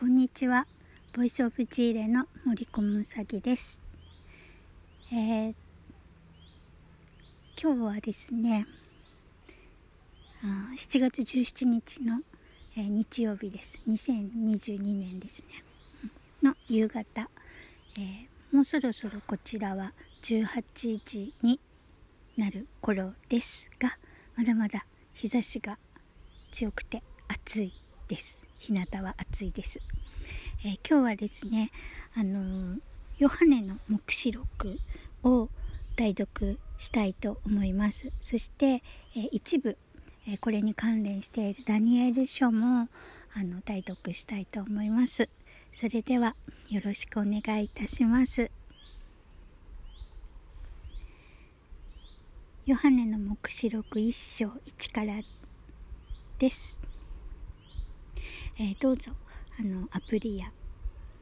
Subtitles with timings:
[0.00, 0.66] こんにちは。
[1.12, 3.82] ボイスオブジーレの森小むさぎです。
[5.12, 5.54] えー、
[7.62, 8.66] 今日はですね、
[10.42, 12.22] あ7月17日の、
[12.78, 13.78] えー、日曜日です。
[13.86, 15.62] 2022年ですね。
[16.42, 17.28] の夕方、
[17.98, 19.92] えー、もうそろそろこちらは
[20.22, 21.60] 18時に
[22.38, 23.98] なる頃ですが、
[24.34, 25.76] まだまだ日差しが
[26.52, 27.74] 強くて暑い
[28.08, 28.39] です。
[28.60, 29.80] 日向は暑いです。
[30.64, 31.70] えー、今日はですね、
[32.14, 32.80] あのー、
[33.18, 34.78] ヨハネの黙示録
[35.22, 35.48] を
[35.96, 38.12] 代読したいと思います。
[38.20, 38.82] そして、
[39.16, 39.78] えー、一部、
[40.28, 42.88] えこれに関連しているダニエル書も
[43.32, 45.30] あの代読したいと思います。
[45.72, 46.36] それでは
[46.68, 48.50] よろしくお願いいたします。
[52.66, 54.48] ヨハネの黙示録1章
[54.78, 55.14] 1から
[56.38, 56.89] です。
[58.62, 59.12] えー、どうぞ。
[59.58, 60.52] あのアプリや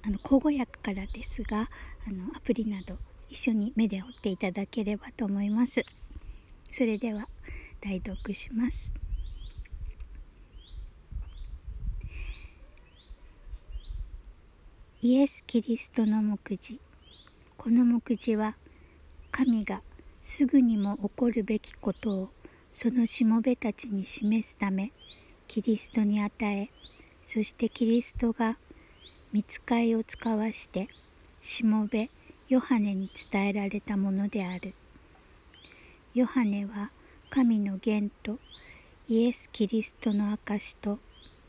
[0.04, 1.70] あの口語訳からですが
[2.04, 5.84] あのアプリなど一緒に目で追っていただければと思います。
[6.72, 7.28] それでは
[7.80, 8.92] 代読します。
[15.00, 16.80] イエス・キリストの目次。
[17.56, 18.56] この目次は
[19.30, 19.82] 神が
[20.24, 22.30] すぐにも起こるべきことを
[22.72, 24.90] そのしもべたちに示すため
[25.46, 26.70] キリストに与え
[27.30, 28.56] そしてキリストが
[29.34, 30.88] 見つかいを使わして
[31.42, 32.08] しもべ
[32.48, 34.72] ヨハネに伝えられたものである。
[36.14, 36.90] ヨハネは
[37.28, 38.38] 神の言と
[39.10, 41.00] イエス・キリストの証と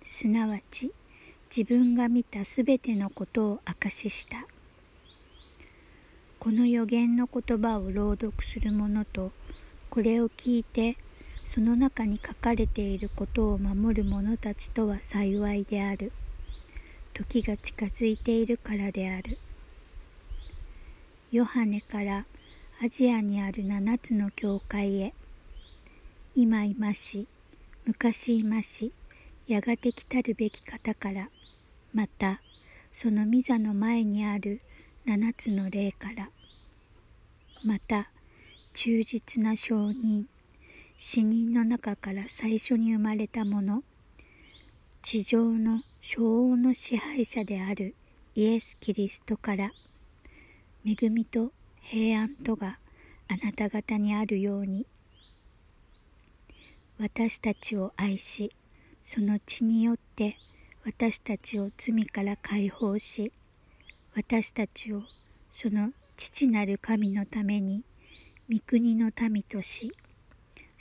[0.03, 0.91] すなわち
[1.49, 4.45] 自分が見たすべてのことを証しした。
[6.39, 9.31] この予言の言葉を朗読する者と
[9.89, 10.97] これを聞いて
[11.49, 16.11] その中に書かれていることを守る者たちとは幸いである。
[17.15, 19.39] 時が近づいているからである。
[21.31, 22.27] ヨハネから
[22.83, 25.15] アジアにある七つの教会へ。
[26.35, 27.25] 今いまし
[27.83, 28.91] 昔いまし
[29.47, 31.29] やがて来たるべき方から。
[31.95, 32.41] また
[32.93, 34.61] その御座の前にある
[35.03, 36.29] 七つの霊から。
[37.63, 38.11] また
[38.75, 40.27] 忠実な証人
[41.01, 43.83] 死人の中から最初に生まれたもの。
[45.01, 47.95] 地上の昭王の支配者である
[48.35, 49.71] イエス・キリストから
[50.85, 52.79] 恵みと平安とが
[53.29, 54.85] あなた方にあるように。
[56.97, 58.51] 私たちを愛し
[59.01, 60.37] その血によって
[60.83, 63.31] 私たちを罪から解放し
[64.15, 65.03] 私たちを
[65.49, 67.85] その父なる神のために
[68.51, 69.93] 御国の民とし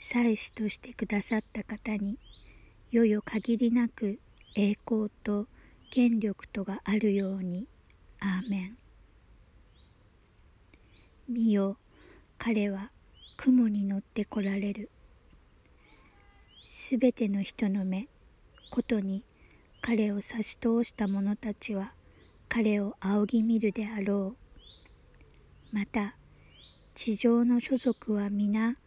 [0.01, 2.17] 祭司としてくださった方に
[2.89, 4.17] よよ限りなく
[4.55, 5.47] 栄光と
[5.91, 7.67] 権力とがあるように
[8.21, 8.77] アーメン。
[11.27, 11.77] 見よ
[12.37, 12.91] 彼は
[13.35, 14.89] 雲に乗って来られる。
[16.63, 18.07] すべての人の目
[18.71, 19.25] ことに
[19.81, 21.93] 彼を差し通した者たちは
[22.47, 24.37] 彼を仰ぎ見るであろ
[25.73, 25.75] う。
[25.75, 26.15] また
[26.95, 28.77] 地上の所属は皆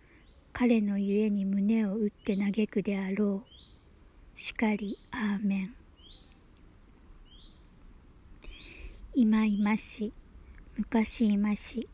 [0.53, 3.43] 彼のゆえに胸を打って嘆くであろ
[4.37, 4.41] う。
[4.41, 5.75] しかり、アーメン。
[9.15, 10.13] 今いまし、
[10.77, 11.89] 昔いまし、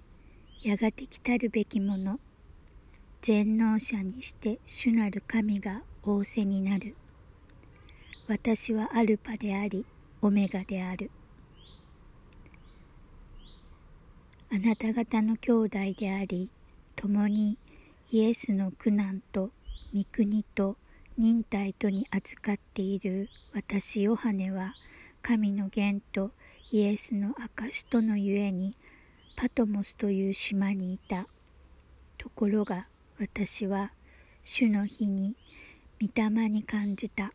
[0.62, 2.18] やがて来たるべきもの。
[3.22, 6.96] 全能者にして主なる神が仰せになる。
[8.26, 9.86] 私はアルパであり、
[10.20, 11.10] オメガである。
[14.50, 16.50] あなた方の兄弟であり、
[16.96, 17.56] 共に
[18.10, 19.50] イエスの苦難と
[19.94, 20.78] 御国と
[21.18, 24.74] 忍耐とに預かっている私ヨハネは
[25.20, 26.30] 神の言と
[26.70, 28.74] イエスの証とのゆえに
[29.36, 31.26] パトモスという島にいた。
[32.16, 32.86] ところが
[33.20, 33.92] 私は
[34.42, 35.36] 主の日に
[36.00, 37.34] 御霊に感じた。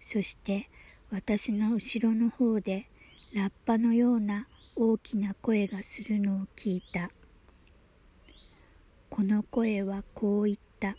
[0.00, 0.70] そして
[1.10, 2.88] 私の後ろの方で
[3.34, 7.10] ラッパのような大きな声がするのを聞いた。
[9.20, 10.96] この声はこう言った。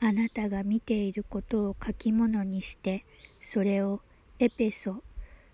[0.00, 3.04] あなたが見ていることを書き物にして、
[3.42, 4.00] それを
[4.38, 5.02] エペソ、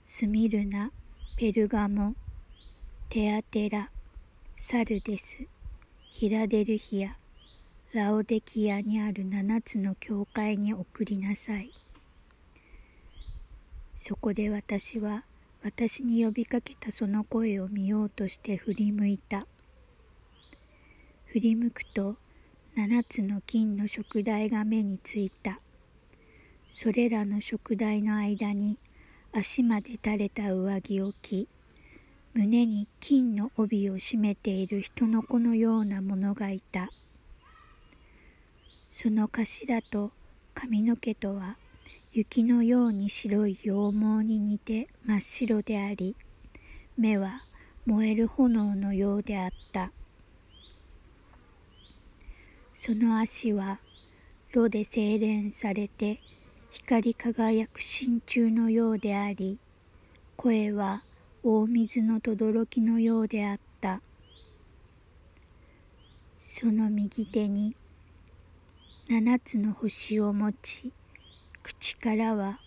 [0.06, 0.92] スミルナ、
[1.36, 2.14] ペルガモ、
[3.08, 3.90] テアテラ、
[4.54, 5.44] サルデス、
[6.12, 7.16] ヒラデルヒア、
[7.92, 11.72] ラオデキアにある七つの教会に送りなさい。
[13.98, 15.24] そこで私は
[15.64, 19.48] 私に呼びかけたその声を見ようとして振り向いた。
[21.32, 22.16] 振り向くと
[22.76, 25.60] 七つの金の食台が目についた。
[26.68, 28.76] それらの食台の間に
[29.32, 31.48] 足まで垂れた上着を着
[32.34, 36.90] 胸に金の帯を締めている人の子のようなものがいた
[38.90, 40.12] その頭と
[40.52, 41.56] 髪の毛とは
[42.12, 46.14] 雪のように白い羊毛に似て真っ白であり
[46.98, 47.42] 目は
[47.86, 49.92] 燃える炎のようであった
[52.84, 53.78] その足は
[54.52, 56.18] 炉で精錬されて
[56.72, 59.60] 光り輝く真鍮のようであり
[60.34, 61.04] 声は
[61.44, 64.02] 大水の轟のようであった。
[66.40, 67.76] その右手に
[69.08, 70.92] 七つの星を持ち
[71.62, 72.58] 口からは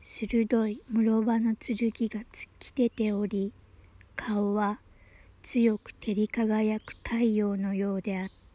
[0.00, 3.52] 鋭い室場の剣が突き出ており
[4.16, 4.78] 顔は
[5.42, 8.45] 強く照り輝く太陽のようであった。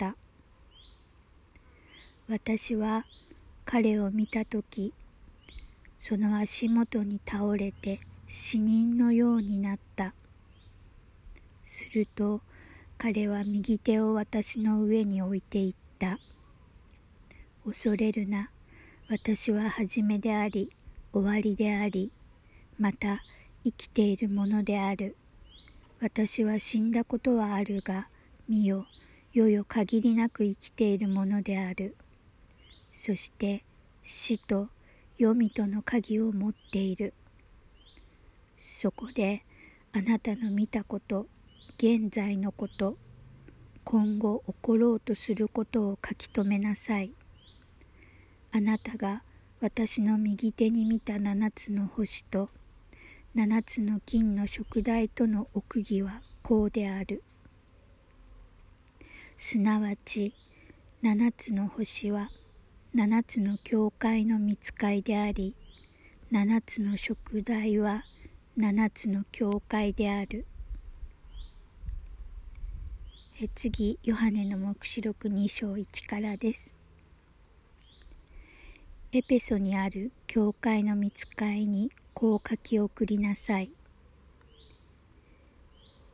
[2.31, 3.03] 私は
[3.65, 4.93] 彼を見た時
[5.99, 7.99] その足元に倒れて
[8.29, 10.13] 死人のようになった。
[11.65, 12.39] すると
[12.97, 16.19] 彼は右手を私の上に置いていった。
[17.65, 18.49] 恐れるな
[19.09, 20.71] 私は初めであり
[21.11, 22.13] 終わりであり
[22.79, 23.21] また
[23.65, 25.17] 生きているものである。
[25.99, 28.07] 私は死んだことはあるが
[28.47, 28.85] 見よ
[29.33, 31.97] よよ限りなく生きているものである。
[33.03, 33.63] そして
[34.03, 34.67] 死と
[35.17, 37.15] 読みとの鍵を持っている。
[38.59, 39.43] そこで
[39.91, 41.25] あなたの見たこと
[41.79, 42.97] 現在のこと
[43.83, 47.11] 今後起ころうとすることを書き留めなさい。
[48.51, 49.23] あなたが
[49.61, 52.49] 私の右手に見た七つの星と
[53.33, 57.23] 七つの金の食台との奥義はこうである。
[59.37, 60.35] すなわち
[61.01, 62.29] 七つの星は
[62.93, 65.55] 七つの教会の見つかいであり
[66.29, 68.03] 七つの食台は
[68.57, 70.45] 七つの教会である。
[73.41, 76.75] え次ヨハネの黙示録2章1からです。
[79.13, 83.71] エペソにある教会の見つかいにこう書き送りなさい。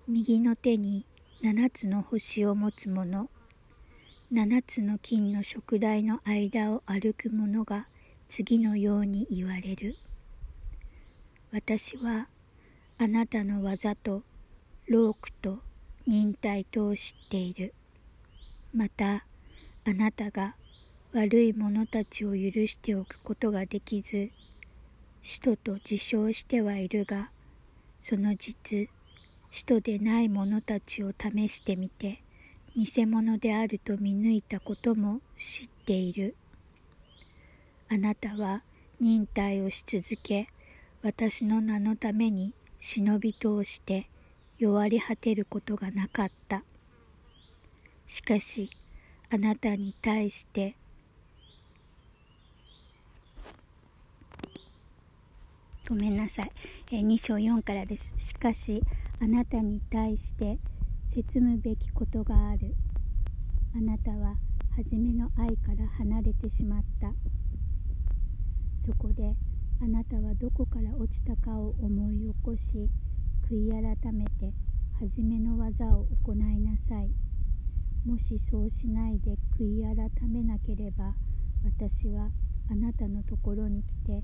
[0.07, 1.07] 右の手に
[1.41, 3.31] 七つの星を持つ者
[4.29, 7.87] 七つの金の食台の間を歩く者が
[8.27, 9.95] 次のように言われる。
[11.53, 12.27] 私は
[12.97, 14.23] あなたの技と
[14.89, 15.59] ロークと
[16.05, 17.73] 忍耐とを知っている。
[18.73, 19.25] また
[19.85, 20.55] あなたが
[21.13, 24.31] 悪い者たちを許しておくことができず、
[25.21, 27.31] 使徒と自称してはいるが、
[28.01, 28.89] その実、
[29.51, 32.21] 使徒でない者たちを試してみて、
[32.77, 36.35] 偽物であると見抜いたことも知っている。
[37.89, 38.61] あなたは
[38.99, 40.47] 忍耐をし続け、
[41.01, 44.07] 私の名のために忍び通して
[44.59, 46.61] 弱り果てることがなかった。
[48.05, 48.69] しかし、
[49.31, 50.75] あなたに対して、
[55.89, 56.51] ごめんなさい。
[56.91, 58.13] え2章4からです。
[58.19, 58.83] しかし、
[59.19, 60.59] あなたに対して、
[61.17, 62.75] 責むべきことがある。
[63.75, 64.35] あなたは
[64.75, 67.11] 初めの愛から離れてしまった。
[68.85, 69.35] そこで
[69.81, 72.61] あなたはどこから落ちたかを思い起こし、
[73.49, 74.53] 悔い改めて
[74.99, 77.09] 初めの技を行いなさい。
[78.05, 81.15] もしそうしないで悔い改めなければ、
[81.63, 82.29] 私は
[82.69, 84.21] あなたのところに来て、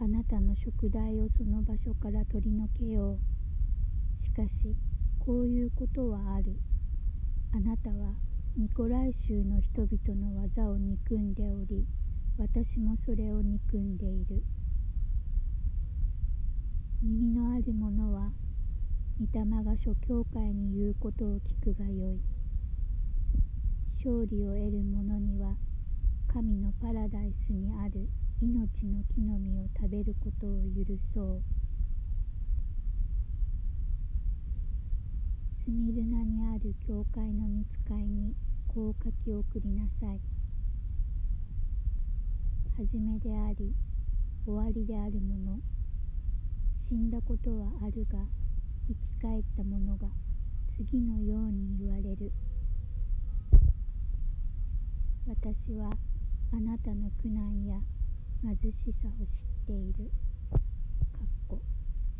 [0.00, 3.18] あなたの食材をその場所から取り除けよ
[4.24, 4.24] う。
[4.24, 4.74] しかし、
[5.24, 6.56] こういうことはある。
[7.52, 8.12] あなたは
[8.56, 11.86] ニコライ州の人々の技を憎んでおり、
[12.36, 14.42] 私もそれを憎んでいる。
[17.00, 18.32] 耳のある者は、
[19.20, 22.18] 御霊が諸教会に言うことを聞くがよい。
[23.98, 25.54] 勝利を得る者には、
[26.26, 28.08] 神のパラダイスにある
[28.40, 31.61] 命の木の実を食べることを許そう。
[35.64, 38.34] スミルナにある教会の見つかいに
[38.66, 40.18] こう書き送りなさい。
[42.76, 43.72] 初めであり、
[44.44, 45.60] 終わりであるもの。
[46.88, 48.18] 死んだことはあるが、
[48.88, 50.08] 生き返った者が
[50.76, 52.32] 次のように言われる。
[55.28, 55.92] 私は
[56.52, 57.76] あなたの苦難や
[58.42, 60.10] 貧しさを知っている。
[60.50, 61.60] かっこ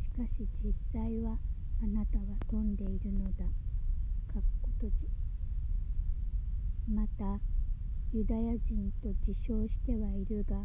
[0.00, 1.36] しかし実際は
[1.82, 3.44] あなたは飛んでいるのだ。
[4.32, 4.94] かっこ閉じ。
[6.88, 7.40] また、
[8.12, 10.64] ユダヤ人と自称してはいるが、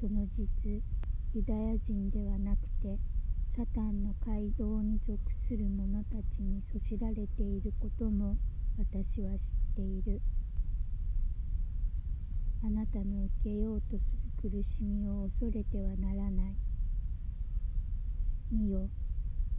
[0.00, 0.82] その実
[1.32, 2.98] ユダヤ人ではなくて
[3.56, 8.36] サタンの街道に属する者たちにそしられていることも
[8.78, 9.38] 私は知っ
[9.76, 10.20] ている
[12.64, 13.98] あなたの受けようと
[14.42, 16.54] する苦しみを恐れてはならない
[18.50, 18.88] 見よ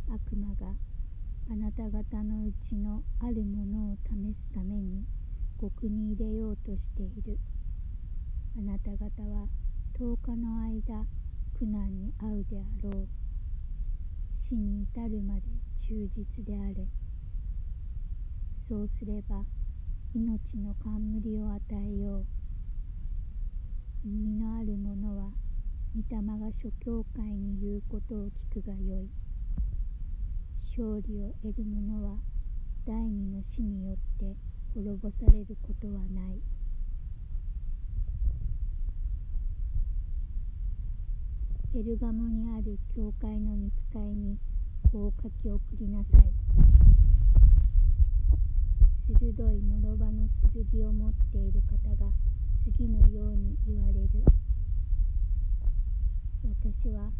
[0.08, 0.74] 悪魔が
[1.50, 5.04] あなた方のうちのあるものを試すために
[5.58, 7.38] 獄に入れようとしている。
[8.58, 9.48] あなた方は
[10.00, 11.06] 10日の間
[11.58, 13.08] 苦難に遭うであろう。
[14.50, 15.42] 死に至るまで
[15.88, 16.88] 忠実であれ。
[18.68, 19.44] そうすれば
[20.16, 22.26] 命の冠を与えよう。
[24.04, 25.32] 耳のある者は
[25.96, 29.21] 御霊が諸教会に言うことを聞くがよい。
[30.72, 32.16] 勝利を得る者は
[32.88, 34.38] 第二の死によって
[34.74, 36.40] 滅ぼされることはない。
[41.74, 44.38] ペルガモにある教会の見つかいに
[44.94, 46.32] こう書き送りなさい。
[49.10, 50.30] 鋭い諸刃の
[50.72, 52.14] 剣を持っている方が
[52.64, 54.10] 次のように言われる。
[56.64, 57.12] 私は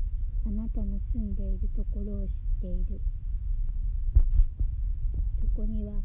[0.46, 3.02] あなたの住んでいるところを知っている。
[5.56, 6.02] こには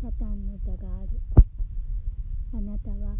[0.00, 1.08] サタンの座がある。
[2.54, 3.16] あなたは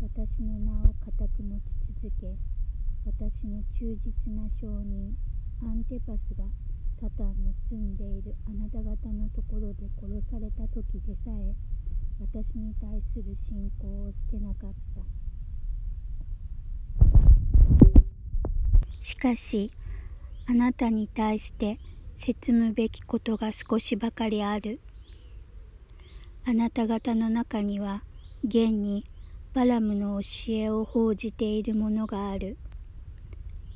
[0.00, 1.62] 私の名を固く持ち
[2.02, 2.34] 続け
[3.04, 5.14] 私の忠実な証人
[5.62, 6.44] アンテパスが
[6.98, 11.54] サタンの住んでいるあなた方のところで殺された時でさえ
[12.20, 15.02] 私に対する信仰を捨てなかった。
[19.02, 19.70] しかし
[20.46, 21.78] あなたに対して
[22.14, 24.80] 説むべきことが少しばかりある。
[26.46, 28.02] あなた方の中には
[28.42, 29.04] 現に
[29.52, 32.56] バラムの教えを報じているものがある。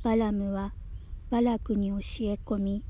[0.03, 0.73] バラムは
[1.29, 2.83] バラクに教え込み、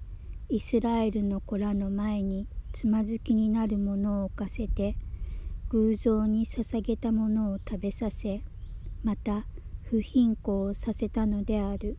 [0.50, 4.96] イスラエルの子らの前につまずきになるものを置かせて、
[5.70, 8.44] 偶像に捧げたものを食べさせ、
[9.04, 9.46] また
[9.84, 11.98] 不貧困をさせたのである。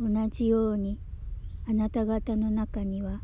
[0.00, 0.98] 同じように
[1.66, 3.20] あなた方の中には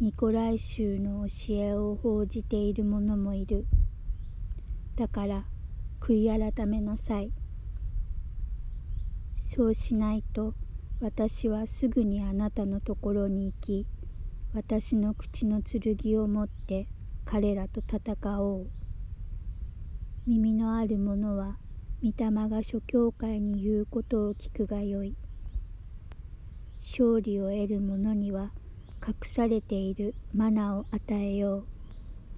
[0.00, 3.66] ニコライ州の教えを報じている者もいる。
[4.94, 5.44] だから
[6.00, 7.32] 悔い改めなさい。
[9.56, 10.54] そうしないと
[11.00, 13.86] 私はすぐにあなたのところに行き、
[14.54, 16.86] 私の口の剣を持って
[17.24, 18.66] 彼らと戦おう。
[20.28, 21.58] 耳のある者は
[22.04, 25.16] 御霊が諸教会に言うことを聞くがよい。
[26.82, 28.52] 勝利を得る者には
[29.06, 31.64] 隠されているマナを与えよう。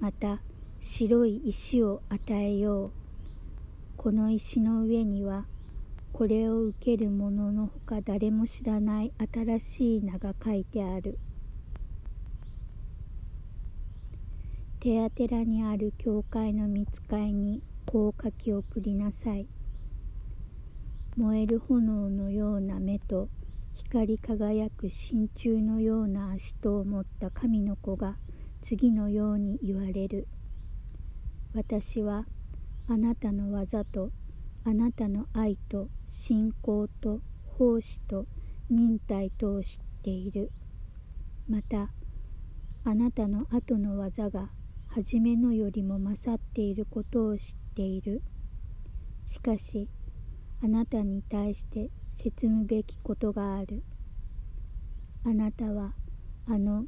[0.00, 0.40] また
[0.81, 2.90] 白い石を与えよう。
[3.97, 5.47] この石の上には
[6.12, 11.19] これを受ける者のほか誰も知らない新しい名が書いてある。
[14.81, 19.47] テアテラにある教会の見つかいにこう書き送りなさい。
[21.17, 23.29] 燃える炎のような目と
[23.92, 28.18] 光り輝く真鍮のような足とを持った神の子が
[28.62, 30.28] 次のように言われる。
[31.54, 32.25] 私は
[32.87, 34.12] あなたの技と
[34.62, 37.20] あなたの愛と信仰と
[37.59, 38.26] 奉仕と
[38.70, 40.52] 忍耐とを知っている。
[41.49, 41.90] また
[42.85, 44.50] あなたの後の技が
[44.87, 47.44] 初めのよりも勝っていることを知っ
[47.75, 48.23] ている。
[49.26, 49.88] しかし
[50.62, 51.90] あなたに対して
[52.23, 53.83] 説むべきことがある。
[55.25, 55.95] あなたは
[56.47, 56.85] あの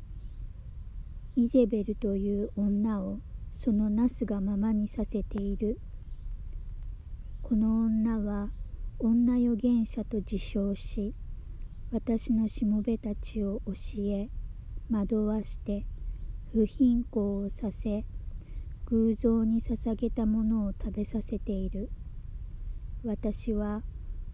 [1.36, 3.20] イゼベルという女を
[3.54, 5.80] そのなすがままにさせている。
[7.40, 8.50] この女は
[8.98, 11.14] 女預言者と自称し、
[11.90, 13.72] 私のしもべたちを教
[14.02, 14.28] え、
[14.90, 15.86] 惑わして、
[16.52, 18.04] 不貧困をさせ、
[18.86, 21.90] 偶像に捧げたものを食べさせている。
[23.02, 23.82] 私は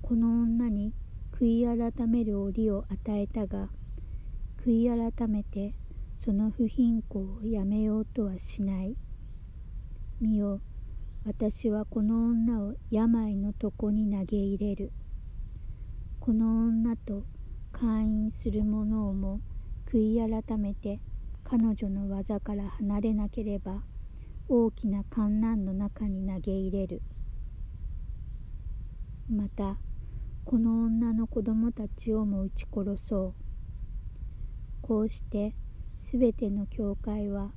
[0.03, 0.93] この女に
[1.33, 3.69] 悔い改める折を与えたが
[4.65, 5.75] 悔い改めて
[6.25, 8.97] その不貧困をやめようとはしない。
[10.21, 10.61] 見よ
[11.25, 14.93] 私はこの女を病の床に投げ入れる。
[16.21, 17.25] この女と
[17.73, 19.41] 会員する者をも
[19.91, 21.01] 悔い改めて
[21.45, 23.83] 彼女の技から離れなければ
[24.49, 27.03] 大きな観難の中に投げ入れる。
[29.31, 29.79] また
[30.49, 33.35] この女の子供たちをも撃ち殺そう。
[34.81, 35.55] こうして
[36.11, 37.53] すべての教会は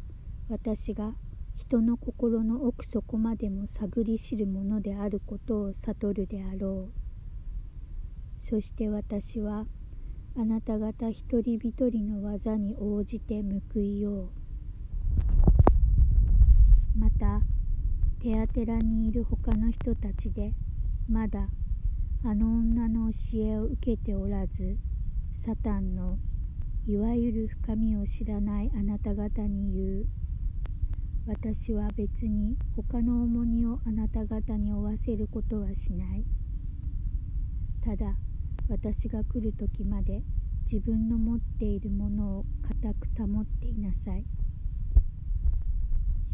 [0.49, 1.13] 私が
[1.55, 6.91] 人の心の奥底までも探り知るものであることを悟るであろう。
[8.49, 9.67] そして私は
[10.35, 13.41] あなた方一人一人の技に応じて
[13.73, 14.29] 報いよう。
[16.99, 17.41] また
[18.19, 20.53] 手当てらにいる他の人たちで
[21.07, 21.47] まだ
[22.23, 24.77] あの女の教えを受けておらず
[25.33, 26.19] サタンの
[26.85, 30.05] いわゆる深みを知らないあなた方に言う。
[31.25, 36.23] 私は別に他の重荷をあなた方に負わせることはしない。
[37.83, 38.15] ただ
[38.69, 40.21] 私が来る時まで
[40.71, 44.23] 自分の持っているものを固く保っていなさい。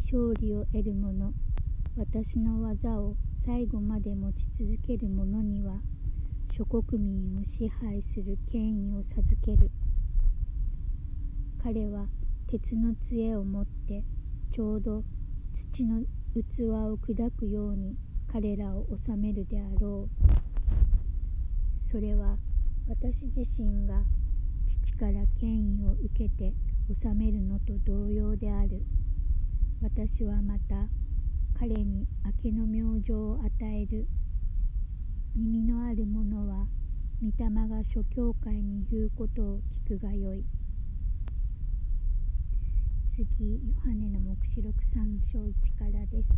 [0.03, 1.31] 勝利を得る者
[1.95, 3.15] 私の技を
[3.47, 5.79] 最後まで持ち続ける者には
[6.51, 9.71] 諸国民を支配する権威を授ける。
[11.63, 12.07] 彼は
[12.47, 14.03] 鉄の杖を持って
[14.53, 15.01] ちょうど
[15.71, 16.01] 土の
[16.33, 17.95] 器を砕くように
[18.29, 21.89] 彼らを治めるであろう。
[21.89, 22.35] それは
[22.89, 24.03] 私自身が
[24.83, 26.53] 父から権威を受けて
[27.01, 28.83] 治めるのと同様である。
[29.81, 30.89] 私はまた
[31.59, 34.07] 彼に明けの明星を与える。
[35.35, 36.67] 耳のある者は
[37.19, 40.45] 御霊が諸教会に言うことを聞くがよい。
[43.15, 46.29] 次ヨハネの黙示録3章1からです。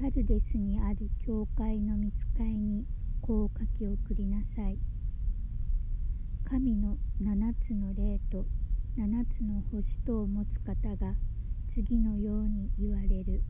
[0.00, 2.84] サルデスにある教会の見つかいに
[3.20, 4.76] こう書き送りなさい。
[6.44, 8.46] 神の七つの霊と
[8.96, 11.14] 七つの星とを持つ方が
[11.74, 13.42] 次のように言われる。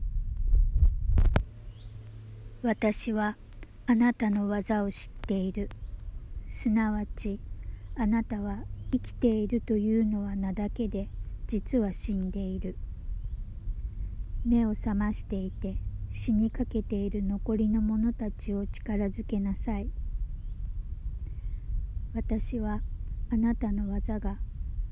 [2.63, 3.37] 私は
[3.85, 5.69] あなたの技を知っている。
[6.51, 7.39] すなわち
[7.95, 11.07] あなたは生きているというのは名だけで
[11.45, 12.77] 実は死んでいる。
[14.43, 15.77] 目を覚ましていて
[16.11, 19.91] 死にかけている残りの者たちを力づけなさい。
[22.15, 22.81] 私は
[23.29, 24.39] あなたの技が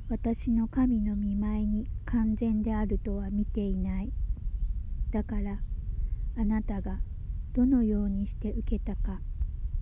[0.10, 4.12] 私の神の見舞いに完全であるとは見ていない。
[5.12, 5.60] だから
[6.38, 7.00] あなたが
[7.54, 9.22] どのようにして受けたか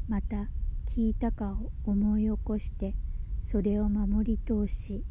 [0.07, 0.49] また
[0.86, 2.93] 聞いたかを思い起こして
[3.47, 5.03] それを守り通し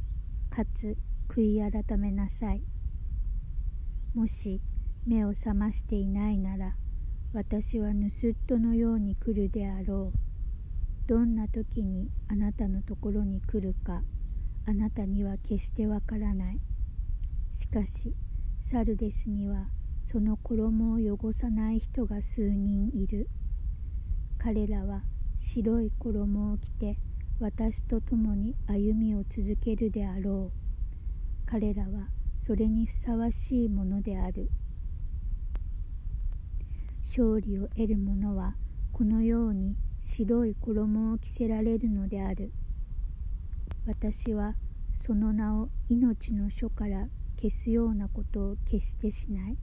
[0.50, 0.96] かつ
[1.28, 2.62] 悔い改めなさい。
[4.14, 4.60] もし
[5.06, 6.74] 目を覚ましていないなら
[7.32, 10.18] 私は盗人のように来るであろう。
[11.08, 14.02] どんな時にあなたのところに来るか
[14.66, 16.60] あなたには決してわからない。
[17.56, 18.14] しかし
[18.60, 19.68] サルデスには
[20.04, 23.28] その衣を汚さない人が数人いる。
[24.38, 25.02] 彼らは
[25.40, 26.96] 白い衣を着て
[27.38, 31.46] 私と共に歩みを続けるであろう。
[31.46, 32.08] 彼らは
[32.46, 34.50] それにふさわしいものである。
[37.02, 38.54] 勝利を得る者は
[38.92, 42.52] このように白い衣を着せられるのである。
[43.90, 44.54] 私は
[45.04, 47.08] その名を命の書から
[47.42, 49.56] 消すようなことを決してしない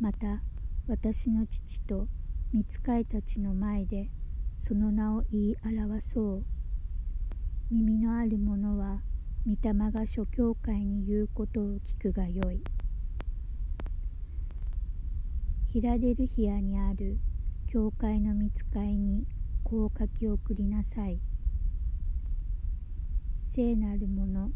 [0.00, 0.40] また
[0.86, 2.06] 私の父と
[2.54, 4.08] 御使いたちの前で
[4.56, 6.44] その名を言い表そう
[7.72, 9.00] 耳のある者は
[9.44, 12.60] 御霊が諸教会に言うことを聞くがよい。
[15.72, 17.18] ヒラデルヒアにある
[17.68, 19.24] 教会の見つかいに
[19.64, 21.18] こう書き送りなさい。
[23.52, 24.52] 聖なる者、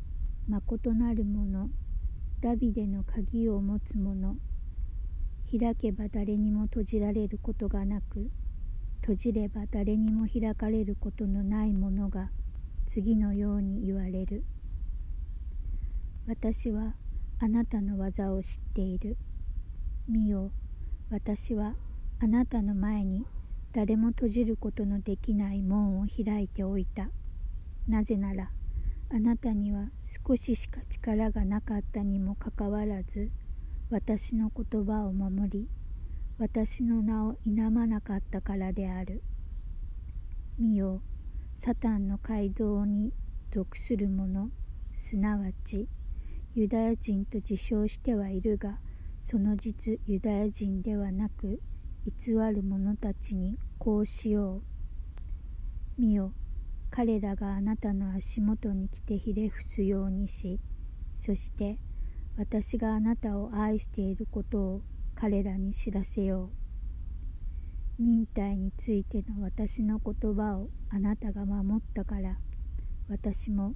[0.46, 1.68] 誠なる者、
[2.40, 4.36] ダビデの鍵を持つ者、
[5.50, 8.30] 開けば誰にも閉じられることがなく、
[9.00, 12.30] 閉じれば誰にも開かれることのない者が
[12.86, 14.44] 次のように言われる。
[16.28, 16.94] 私は
[17.40, 19.16] あなたの技を知っている。
[20.08, 20.52] 見よ、
[21.10, 21.74] 私は
[22.20, 23.26] あなたの前に
[23.72, 27.10] 誰も閉じることのできない門を開いておいた。
[27.88, 28.52] なぜなら、
[29.10, 29.90] あなたには
[30.26, 33.30] 少ししか力がなかったにもかかわらず、
[33.90, 35.68] 私の言葉を守り、
[36.38, 39.22] 私の名を否まなかったからである。
[40.58, 41.02] 見よ、
[41.56, 43.12] サタンの街道に
[43.52, 44.50] 属する者、
[44.94, 45.88] すなわち、
[46.56, 48.78] ユダヤ人と自称してはいるが
[49.24, 51.60] その実ユダヤ人ではなく
[52.06, 54.62] 偽る者たちにこうしよ
[55.98, 56.32] う見よ
[56.96, 60.60] 彼らがあなたの足元に来てひれ伏すようにし
[61.18, 61.80] そして
[62.36, 64.82] 私があなたを愛していることを
[65.16, 66.52] 彼らに知らせよ
[67.98, 68.02] う。
[68.02, 72.38] 忍耐についての私の言葉をあなたが守ったから
[73.08, 73.74] 私も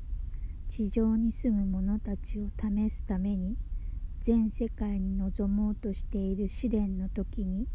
[0.69, 3.57] 地上に住む者たちを試すために
[4.23, 7.67] 全世界に臨もうとしている試練の時に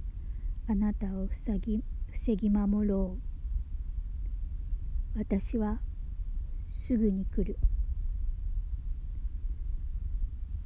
[0.70, 3.33] あなたを防ぎ防ぎ守ろう。
[5.16, 5.80] 私は
[6.88, 7.60] すぐに来る。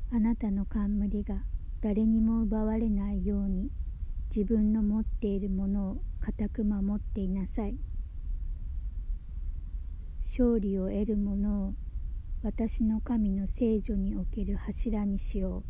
[0.09, 1.43] あなたの冠が
[1.81, 3.69] 誰にも奪われないように
[4.33, 7.75] 自分の持っているものを固く守っていなさい。
[10.21, 11.73] 勝利を得るものを
[12.41, 15.65] 私の神の聖女における柱にしよ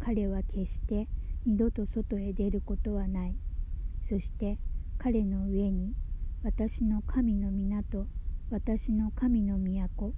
[0.00, 0.04] う。
[0.04, 1.08] 彼は決して
[1.46, 3.36] 二度と外へ出ることはない。
[4.06, 4.58] そして
[4.98, 5.94] 彼の上に
[6.44, 8.08] 私の神の港
[8.50, 10.12] 私の神の都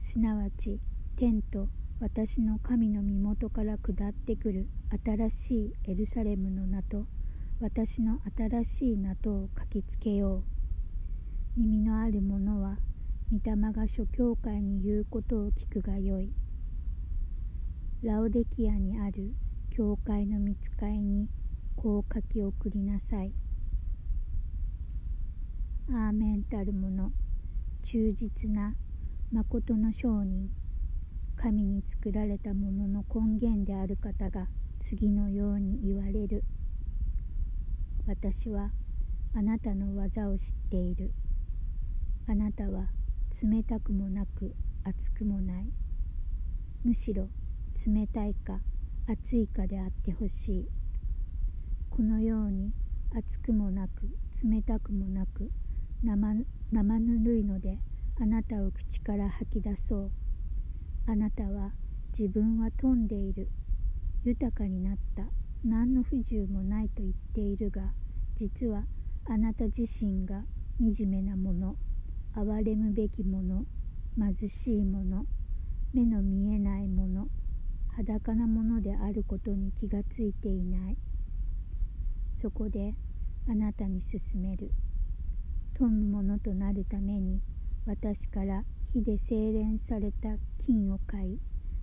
[0.00, 0.78] すなわち
[1.16, 4.68] 天と私の神の身元から下ってくる
[5.04, 7.06] 新しいエルサレムの名と
[7.60, 10.44] 私の新しい名とを書きつけよ
[11.56, 11.60] う。
[11.60, 12.78] 耳のある者は
[13.32, 16.30] 御霊が諸教会に言うことを聞くがよい。
[18.04, 19.34] ラオデキアにある
[19.70, 21.28] 教会の見つかいに
[21.74, 23.32] こう書き送りなさい。
[25.88, 27.12] アーメンたる者
[27.84, 28.74] 忠実な
[29.30, 30.50] 誠の商人
[31.36, 34.48] 神に作られたものの根源である方が
[34.80, 36.42] 次のように言われる。
[38.04, 38.72] 私は
[39.32, 41.12] あなたの技を知っている。
[42.26, 42.88] あなたは
[43.40, 45.70] 冷たくもなく熱くもない。
[46.84, 47.28] むしろ
[47.86, 48.58] 冷たいか
[49.06, 50.68] 熱いかであってほしい。
[51.90, 52.72] このように
[53.14, 54.08] 熱くもなく
[54.42, 55.52] 冷たくもなく
[56.02, 57.78] 生生ぬるいので
[58.20, 60.10] あなたを口から吐き出そう。
[61.06, 61.72] あなたは
[62.18, 63.48] 自分は富んでいる。
[64.24, 65.24] 豊かになった。
[65.64, 67.92] 何の不自由もないと言っているが
[68.36, 68.84] 実は
[69.24, 70.44] あなた自身が
[70.78, 71.76] 惨めなもの。
[72.34, 73.64] 憐れむべきもの。
[74.18, 75.26] 貧しいもの。
[75.92, 77.28] 目の見えないもの。
[77.88, 80.96] 裸なものであることに気がついていない。
[82.40, 82.94] そこで
[83.48, 84.70] あなたに勧める。
[85.78, 87.42] 富むものとなるために
[87.84, 90.30] 私から火で精錬された
[90.64, 91.38] 金を買い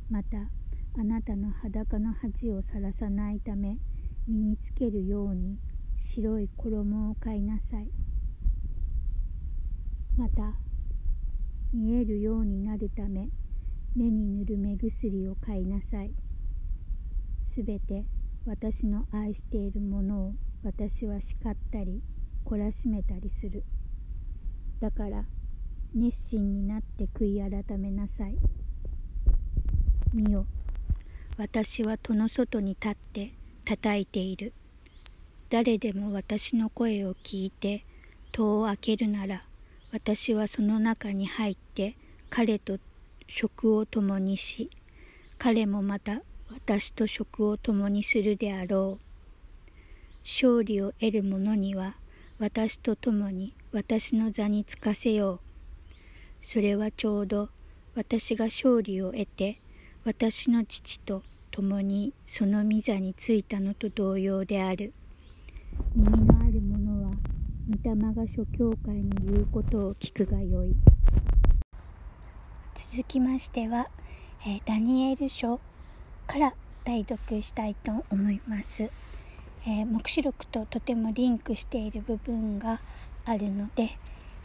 [0.09, 0.49] また
[0.97, 3.77] あなたの裸の恥をさらさないため
[4.27, 5.59] 身につけるように
[6.15, 7.87] 白い衣を買いなさい。
[10.17, 10.55] また
[11.71, 13.29] 見えるようになるため
[13.95, 16.11] 目に塗る目薬を買いなさい。
[17.51, 18.05] すべて
[18.45, 22.01] 私の愛しているものを私は叱ったり
[22.45, 23.63] 懲らしめたりする。
[24.79, 25.23] だから
[25.95, 28.35] 熱心になって悔い改めなさい。
[30.13, 30.45] 見よ。
[31.37, 33.33] 私は戸の外に立って
[33.65, 34.53] 叩いている。
[35.49, 37.85] 誰でも私の声を聞いて
[38.31, 39.43] 戸を開けるなら
[39.91, 41.95] 私はその中に入って
[42.31, 42.79] 彼と
[43.27, 44.71] 食を共にし
[45.37, 49.13] 彼もまた私と食を共にするであろう。
[50.23, 51.95] 勝利を得る者には
[52.39, 55.39] 私と共に私の座につかせよう。
[56.45, 57.49] それはちょうど
[57.95, 59.59] 私が勝利を得て
[60.05, 64.93] 私の父と共にその御座についたのと同様である。
[65.95, 67.15] 耳のある者は
[67.67, 70.75] 御霊が諸教会に言うことを聞くがよい。
[72.75, 73.87] 続きましては、
[74.45, 75.59] えー、ダニエル書
[76.27, 76.53] から
[76.85, 78.83] 代読したいと思います、
[79.65, 82.79] えー、目視録ととてもリンクしている部分が
[83.25, 83.89] あるので、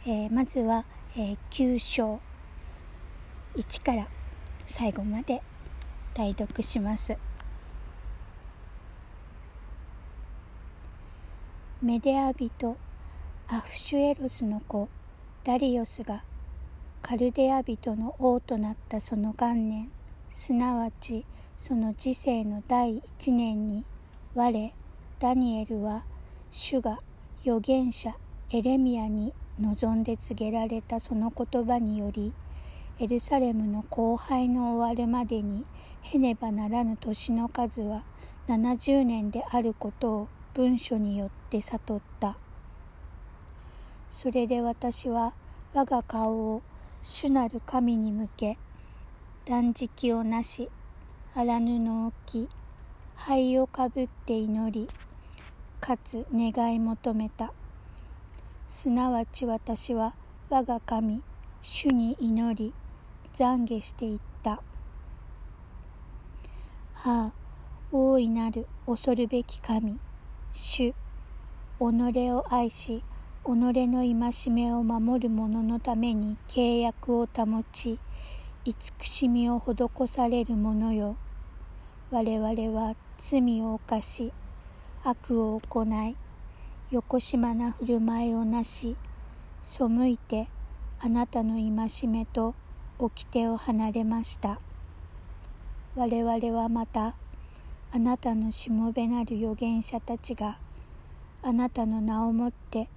[0.05, 0.85] えー、まずは、
[1.17, 2.19] え9章
[3.55, 4.07] 1から
[4.67, 5.41] 最後まで
[6.13, 7.17] 代読します。
[11.81, 12.77] メデア人
[13.47, 14.89] アフシュエロスの子
[15.43, 16.23] ダリオスが
[17.01, 19.89] カルデア人の王となったその元年
[20.27, 21.25] すなわち
[21.57, 23.85] その治世の第一年に
[24.35, 24.73] 我
[25.19, 26.03] ダニエルは
[26.51, 26.99] 主が
[27.41, 28.13] 預言者
[28.51, 32.33] エレミアに望んで告げられたその言葉により
[32.99, 35.65] エルサレムの荒廃の終わるまでに
[36.01, 38.01] へねばならぬ年の数は
[38.47, 42.37] 70年であることを文書によって悟った。
[44.09, 45.33] それで私は
[45.75, 46.63] 我が顔を
[47.03, 48.57] 主なる神に向け
[49.45, 50.69] 断食をなし
[51.35, 52.49] 荒布を着
[53.15, 54.89] 灰をかぶって祈り
[55.79, 57.53] かつ願い求めた。
[58.69, 60.13] すなわち私は
[60.51, 61.23] 我が神
[61.59, 62.71] 主に祈り
[63.33, 64.51] 懺悔していった。
[64.51, 64.61] あ
[67.03, 67.31] あ
[67.91, 69.97] 大いなる恐るべき神
[70.53, 70.95] 主己
[71.79, 73.01] を愛し
[73.43, 77.97] 己の戒めを守る者のために契約を保ち
[78.65, 81.15] 慈しみを施される者よ。
[82.11, 84.31] 我々は罪を犯し
[85.03, 86.15] 悪を行い
[86.91, 88.95] よこしまな振る舞いをなし
[89.63, 90.47] 背いて
[90.99, 92.55] あなたの戒めと
[92.97, 94.59] 掟を離れました。
[95.95, 97.13] 我々はまた
[97.91, 100.57] あなたのしもべなる預言者たちが
[101.43, 102.89] あなたの名をもって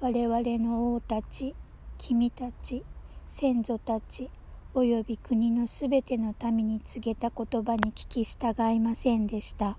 [0.00, 1.54] 我々の王たち
[1.98, 2.82] 君たち
[3.28, 4.28] 先祖たち
[4.74, 9.78] および国のすべての民に告げた言葉に聞き従いませんでした。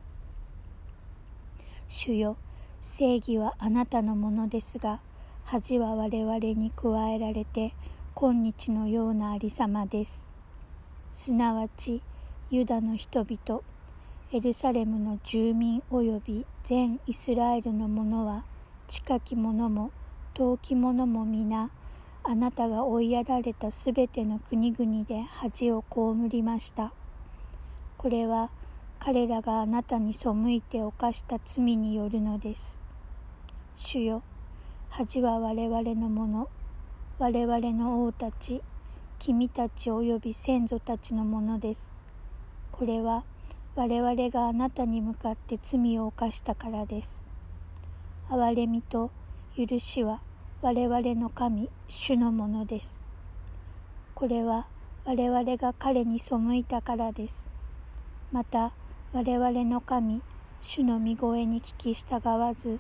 [1.90, 2.38] 主よ
[2.90, 5.02] 正義はあなたのものですが
[5.44, 7.74] 恥は我々に加えられて
[8.16, 10.30] 今日のようなありさまです。
[11.12, 12.02] すなわち
[12.50, 13.62] ユダの人々
[14.32, 18.44] エルサレムの住民及び全イスラエルの者は
[18.88, 19.92] 近き者も
[20.34, 21.70] 遠き者も皆
[22.24, 26.94] あなたが追いやられたすべての国々で恥を被りました。
[27.98, 28.50] これは
[29.00, 32.82] 彼らがあなたに背いて犯した罪によるのです。
[33.76, 34.24] 主よ、
[34.90, 36.50] 恥は我々のもの、
[37.20, 38.62] 我々の王たち、
[39.20, 41.94] 君たち及び先祖たちのものです。
[42.72, 43.24] これは
[43.76, 47.26] 我々があなたに向かって罪を犯したからです。
[48.30, 49.12] 憐れみと
[49.56, 50.20] 許しは
[50.62, 53.04] 我々の神、主のものです。
[54.16, 54.68] これは
[55.06, 57.48] 我々が彼に背いたからです。
[58.32, 58.72] また、
[59.14, 60.22] 我々の神、
[60.60, 62.78] 主の御声に聞き従わず、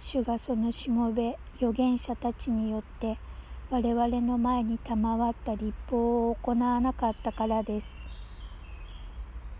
[0.00, 3.18] 主がそのしもべ、預言者たちによって、
[3.70, 8.00] 我々の前に賜った立法を行わなかったからです。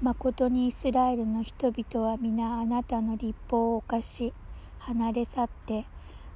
[0.03, 4.33] 誠にイスラエルの人々は皆あなたの立法を犯し、
[4.81, 5.85] 離れ去って、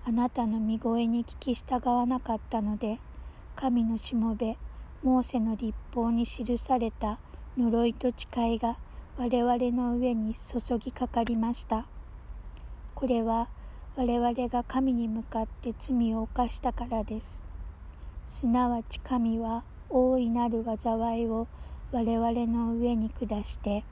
[0.06, 3.00] あなたの御声に聞き従わなかったので、
[3.56, 4.56] 神のしもべ、
[5.02, 7.18] モーセの立法に記された
[7.58, 8.76] 呪いと誓いが
[9.16, 11.86] 我々の上に注ぎかかりました。
[12.96, 13.46] これは
[13.94, 17.44] 我々が神に向かって罪を犯したからです。
[18.26, 21.46] すなわち神は大いなる災いを
[21.92, 23.84] 我々の上に下して、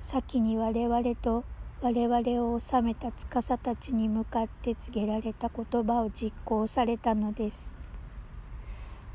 [0.00, 1.44] 先に我々と
[1.80, 2.18] 我々
[2.52, 7.78] を治めた司たちに向かって告げられた言葉を実行されたのです。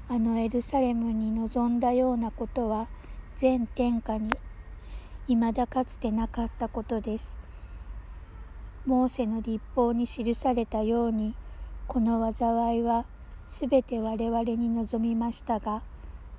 [0.08, 2.88] あのエルサレムに臨んだようなことは
[3.36, 4.30] 全天下に
[5.28, 7.40] 未だかつてなかったことです。
[8.86, 11.34] モーセの立法に記されたように
[11.88, 13.06] この災いは
[13.42, 15.82] すべて我々に望みましたが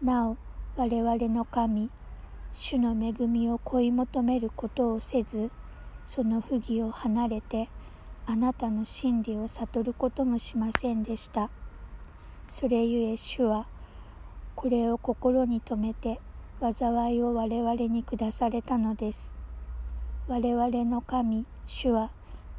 [0.03, 0.37] なお
[0.77, 1.89] 我々の神
[2.53, 5.51] 主の恵みを恋求めることをせず
[6.05, 7.71] その不義を離れて
[8.27, 11.49] あなたの真理を悟ることもしませんでした。
[12.47, 13.67] それゆえ主は
[14.55, 16.21] これを心に留めて
[16.73, 19.37] 災いを我々に下されたのです。
[20.29, 22.11] 我々の神、主は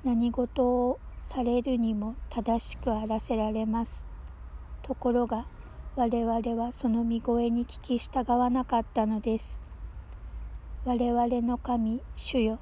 [0.03, 4.05] 何事をされるにも正しくあらせられます。
[4.83, 5.45] ところが
[5.95, 9.63] 我々はその御声に聞き従わなかったのです。
[10.85, 12.59] 我々の神、主よ。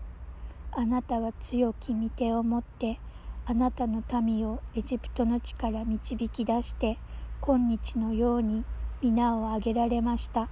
[0.72, 3.00] あなたは強き御手を持って
[3.46, 6.98] あなたの民をエジプトの地から導き出して
[7.42, 8.64] 今日のように
[9.02, 10.48] 皆を挙げられました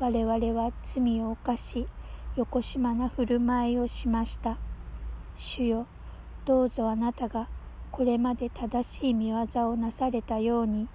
[0.00, 1.86] 我々は罪を犯し
[2.34, 4.56] よこしまな振る舞いをしました
[5.36, 5.86] 主よ
[6.46, 7.48] どうぞあなたが
[7.92, 10.88] これまで正しい見業をなされたように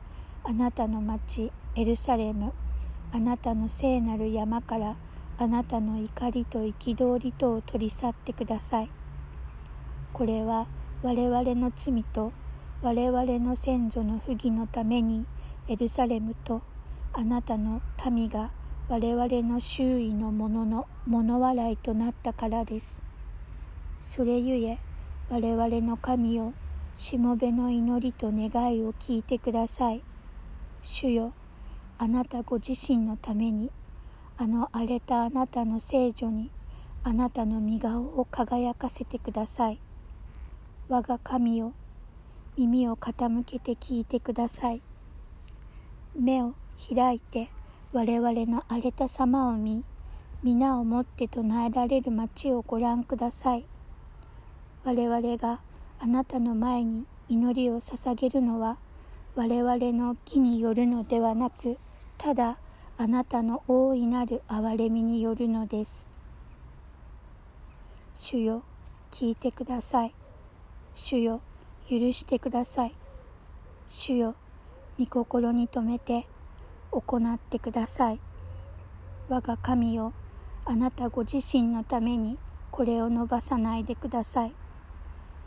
[0.43, 2.51] あなたの町エルサレム
[3.13, 4.95] あなたの聖なる山から
[5.37, 8.89] あなたの怒りと憤りとを取り去ってください。
[10.13, 10.65] これは
[11.03, 12.31] 我々の罪と
[12.81, 15.25] 我々の先祖の不義のために
[15.67, 16.61] エルサレムと
[17.13, 18.49] あなたの民が
[18.87, 23.01] 我々の周囲の者のの物笑いとなったからです。
[23.99, 24.77] それゆえ
[25.27, 26.53] 我々の神を
[26.93, 30.03] しもべの祈りと願いを聞いてください。
[30.83, 31.33] 主よ、
[31.97, 33.71] あなたご自身のために
[34.37, 36.51] あの荒れたあなたの聖女に
[37.03, 39.79] あなたの御顔を輝かせてください。
[40.89, 41.73] 我が神よ、
[42.55, 44.81] 耳を傾けて聞いてください。
[46.15, 46.53] 目を
[46.87, 47.49] 開いて
[47.95, 49.85] 我々の荒れた様を見、
[50.43, 53.63] 皆をもって唱えられる町をご覧ください。
[54.83, 55.61] 我々が
[56.01, 58.79] あなたの前に祈りを捧げるのは
[59.35, 61.77] 我々の義によるのではなく、
[62.17, 62.57] ただ
[62.97, 66.05] あなたの大いなる憐れみによるのです。
[68.13, 68.63] 主よ、
[69.09, 70.13] 聞いてください。
[70.95, 71.39] 主よ、
[71.89, 72.93] 許してください。
[73.87, 74.35] 主よ、
[74.99, 76.27] 御心に留めて
[76.91, 78.19] 行ってください。
[79.29, 80.13] 我が神よ、
[80.65, 82.37] あなたご自身のために
[82.71, 84.53] これを伸ばさないでください。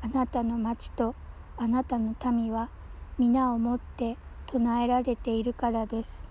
[0.01, 1.15] あなたの町と
[1.57, 2.69] あなたの民は
[3.19, 6.27] 皆をもって唱えられているからです。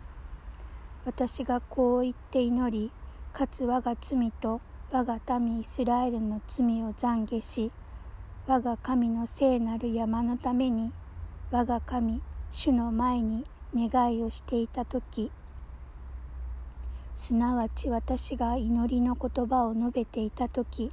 [1.05, 2.91] 私がこう言って祈り、
[3.33, 7.71] かつ我が罪と我が民イスラエルの罪を懺悔し、
[8.47, 10.91] 我が神の聖なる山のために、
[11.51, 13.45] 我が神、主の前に
[13.77, 15.31] 願いをしていた時
[17.13, 20.91] すなわち私が祈りの言葉を述べていた時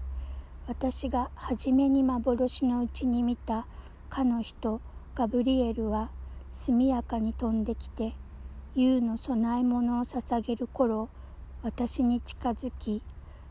[0.68, 3.66] 私が初めに幻のうちに見た
[4.10, 4.80] かの人
[5.14, 6.10] ガブリエルは
[6.50, 8.12] 速やかに飛んできて
[8.74, 11.08] 優の供え物を捧げる頃
[11.62, 13.02] 私に近づき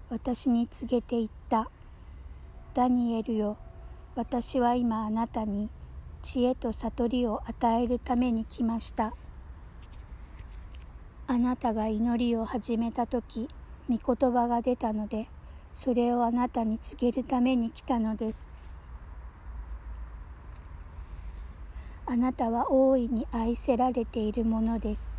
[0.09, 1.69] 私に告げていった。
[2.73, 3.55] ダニエルよ
[4.15, 5.69] 私は今あなたに
[6.23, 9.13] 知恵と悟りを与えるために来ました。
[11.33, 13.49] あなたが祈りを始めた時
[13.89, 15.27] 御言葉が出たので
[15.71, 18.47] それをあなたに告げるために来たのです。
[22.05, 25.15] あなたは大いに愛せられているものです。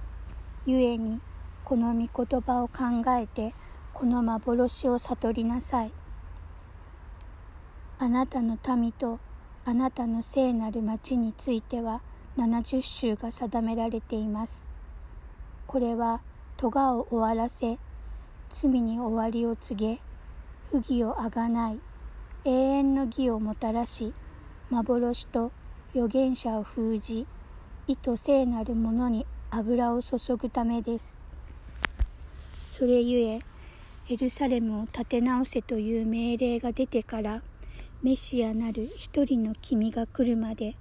[0.64, 1.20] 故に
[1.64, 2.84] この御言葉を考
[3.18, 3.52] えて
[3.92, 5.90] この幻を悟りなさい。
[7.98, 9.18] あなたの民と
[9.64, 12.02] あなたの聖なる町については
[12.38, 14.73] 70州が定められています。
[15.66, 16.20] これは
[16.56, 17.78] 咎を終わらせ、
[18.48, 20.00] 罪に終わりを告げ、
[20.70, 21.80] 不義をあがない、
[22.44, 24.12] 永遠の義をもたらし、
[24.70, 25.52] 幻と
[25.94, 27.26] 預言者を封じ、
[27.86, 31.18] 意図聖なるものに油を注ぐためです。
[32.66, 33.38] それゆえ、
[34.10, 37.42] エルサレムを建て直せという命令が出てから、
[38.02, 40.76] メシアなる一人の君が来るまで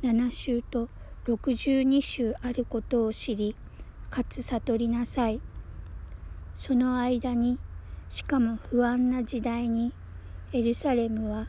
[0.00, 0.88] 七週と
[1.24, 3.56] 六十二週あることを知り、
[4.10, 5.40] かつ悟りなさい。
[6.56, 7.58] その間に、
[8.08, 9.92] しかも不安な時代に、
[10.52, 11.46] エルサレムは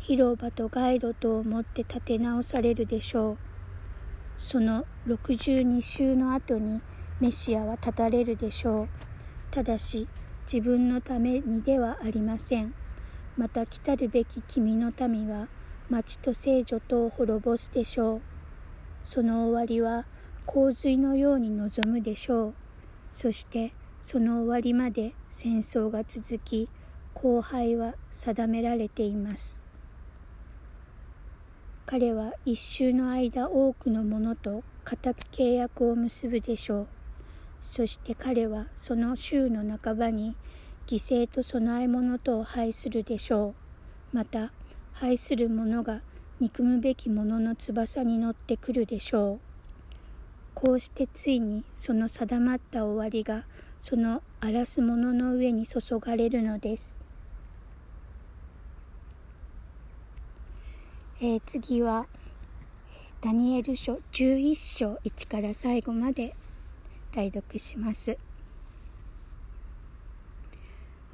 [0.00, 3.38] 広場と街路とをもって建て直されるでしょう。
[4.38, 6.80] その六十二週の後に
[7.20, 8.88] メシアは立たれるでしょう。
[9.50, 10.06] ただし
[10.50, 12.72] 自分のためにではありません。
[13.36, 15.48] また来たるべき君の民は
[15.90, 18.20] 町と聖女とを滅ぼすでしょう。
[19.04, 20.06] その終わりは
[20.50, 22.54] 洪水のように望むでしょう。
[23.12, 26.70] そしてその終わりまで戦争が続き、
[27.14, 29.60] 荒廃は定められています。
[31.84, 36.86] 彼は一周の間多くの者と固く契約を結ぶでしょう。
[37.62, 40.34] そして彼はその週の半ばに
[40.86, 43.48] 犠牲と供え物とを拝するでしょ
[44.12, 44.16] う。
[44.16, 44.50] また、
[44.94, 46.00] 拝する者が
[46.40, 49.47] 憎むべき者の翼に乗ってくるでしょう。
[50.60, 53.44] こうしてついにその定まった終わりが
[53.78, 56.96] その荒らす者の上に注がれるのです。
[61.20, 62.08] えー、次は
[63.20, 66.34] ダニエル書11章1から最後まで
[67.14, 68.18] 代読します。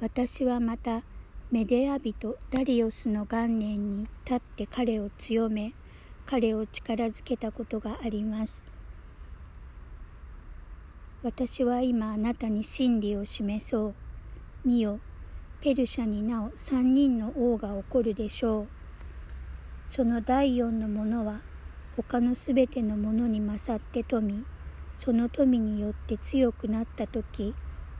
[0.01, 1.03] 私はまた
[1.51, 5.75] メデア人ダリオスの元年に立って彼を強め
[6.25, 8.74] 彼を力づけたことがあります
[11.25, 13.93] 私は今あなたに真理を示そう。
[14.63, 14.99] 見よ。
[15.59, 18.67] ペルシャになお三人の王が起こるでしょう。
[19.87, 21.39] その第四のものは
[21.97, 24.45] 他のすべてのものに勝って富
[24.95, 27.55] その富によって強くなった時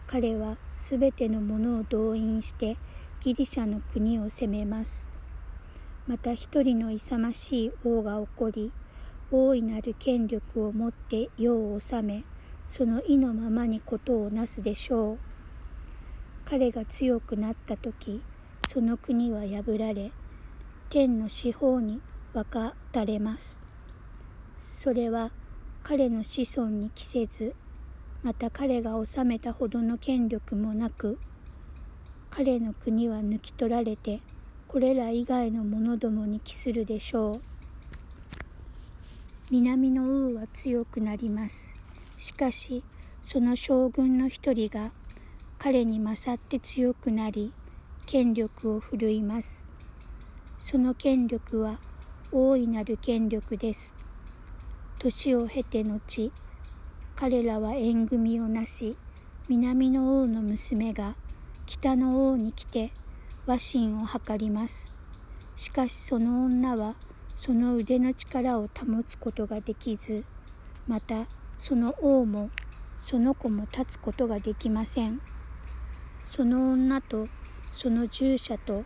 [0.05, 2.77] 彼はすべてのものを動員して
[3.21, 5.09] ギリシャの国を攻めます。
[6.05, 8.71] また一人の勇ましい王が起こり、
[9.31, 12.23] 大いなる権力を持って世を治め、
[12.67, 15.17] その意のままにことをなすでしょう。
[16.45, 18.21] 彼が強くなった時、
[18.67, 20.11] その国は破られ、
[20.89, 22.01] 天の四方に
[22.33, 23.59] 分かたれます。
[24.57, 25.31] それは
[25.83, 27.53] 彼の子孫に着せず、
[28.25, 31.19] また彼が治めたほどの権力もなく
[32.31, 34.19] 彼の国は抜き取られて
[34.67, 37.41] これら以外の者どもに帰するでしょう
[39.51, 41.84] 南の王は強くなります
[42.25, 42.83] しかし
[43.23, 44.89] その将軍の一人が
[45.59, 47.53] 彼に勝って強くなり
[48.07, 49.69] 権力を振るいます。
[50.59, 51.77] その権力は
[52.31, 53.93] 大いなる権力です。
[54.97, 56.31] 年を経て後
[57.15, 58.95] 彼らは縁組をなし
[59.47, 61.13] 南の王の娘が
[61.67, 62.89] 北の王に来て
[63.45, 64.95] 和親を図ります。
[65.57, 66.95] しかしその女は
[67.29, 70.25] その腕の力を保つことができず
[70.87, 71.27] また
[71.57, 72.49] その王も
[72.99, 75.21] その子も立つことができません。
[76.29, 77.27] その女と
[77.75, 78.83] その従者と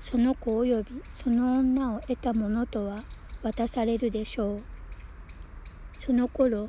[0.00, 3.02] その子及びその女を得た者とは
[3.42, 4.58] 渡されるでしょう。
[5.92, 6.68] その頃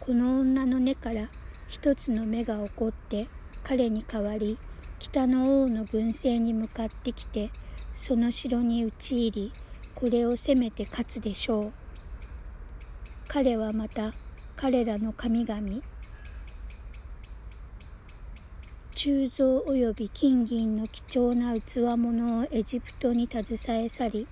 [0.00, 1.28] この女の根から
[1.68, 3.26] 一つの目が起こって
[3.62, 4.58] 彼に代わり
[4.98, 7.50] 北の王の軍勢に向かってきて
[7.96, 9.52] その城に討ち入り
[9.94, 11.72] これを攻めて勝つでしょう。
[13.28, 14.12] 彼はまた
[14.62, 15.60] 彼らの神々。
[18.92, 24.28] 鋳造及び金銀の貴重な器物をエジプトに携え去り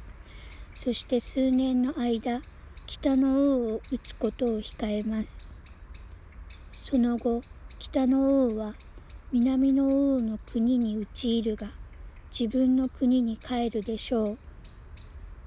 [0.77, 2.41] そして数年の間
[2.87, 5.49] 北の王を討つことを控えます。
[6.71, 7.43] その後
[7.81, 8.75] 北の王は
[9.33, 11.67] 南の王の国に討ち入るが
[12.31, 14.39] 自分の国に帰るでしょう。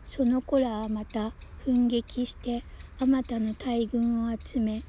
[0.06, 1.32] その子らはまた
[1.64, 2.66] 奮撃して
[3.04, 4.82] あまたの大軍を集め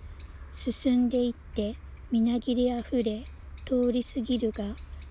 [0.53, 1.75] 進んでいって
[2.13, 3.25] みなぎりあふれ
[3.67, 4.65] 通り過ぎるが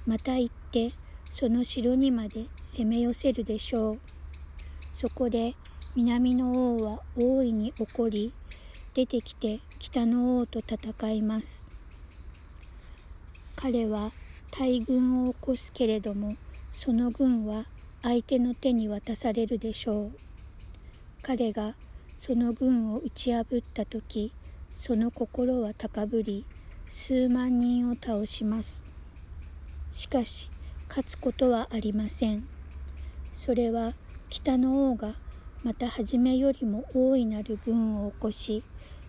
[0.08, 0.90] また行って
[1.26, 4.00] その城にまで攻め寄せるでしょう。
[5.02, 5.54] そこで
[5.98, 8.32] 南の王は大いに怒り
[8.96, 11.66] 出てきて北の王と戦います。
[13.58, 14.14] 彼は
[14.58, 16.32] 大軍を起こすけれども
[16.74, 17.66] その軍は
[18.02, 20.12] 相手の手に渡されるでしょう。
[21.22, 21.76] 彼が
[22.26, 24.32] その軍を打ち破った時
[24.70, 26.46] その心は高ぶり
[26.88, 28.86] 数万人を倒します。
[29.94, 30.50] しかし
[30.88, 32.42] 勝つことはありません。
[33.34, 33.92] それは
[34.30, 35.16] 北の王が
[35.66, 38.64] また初めよりも大いなる軍を起こし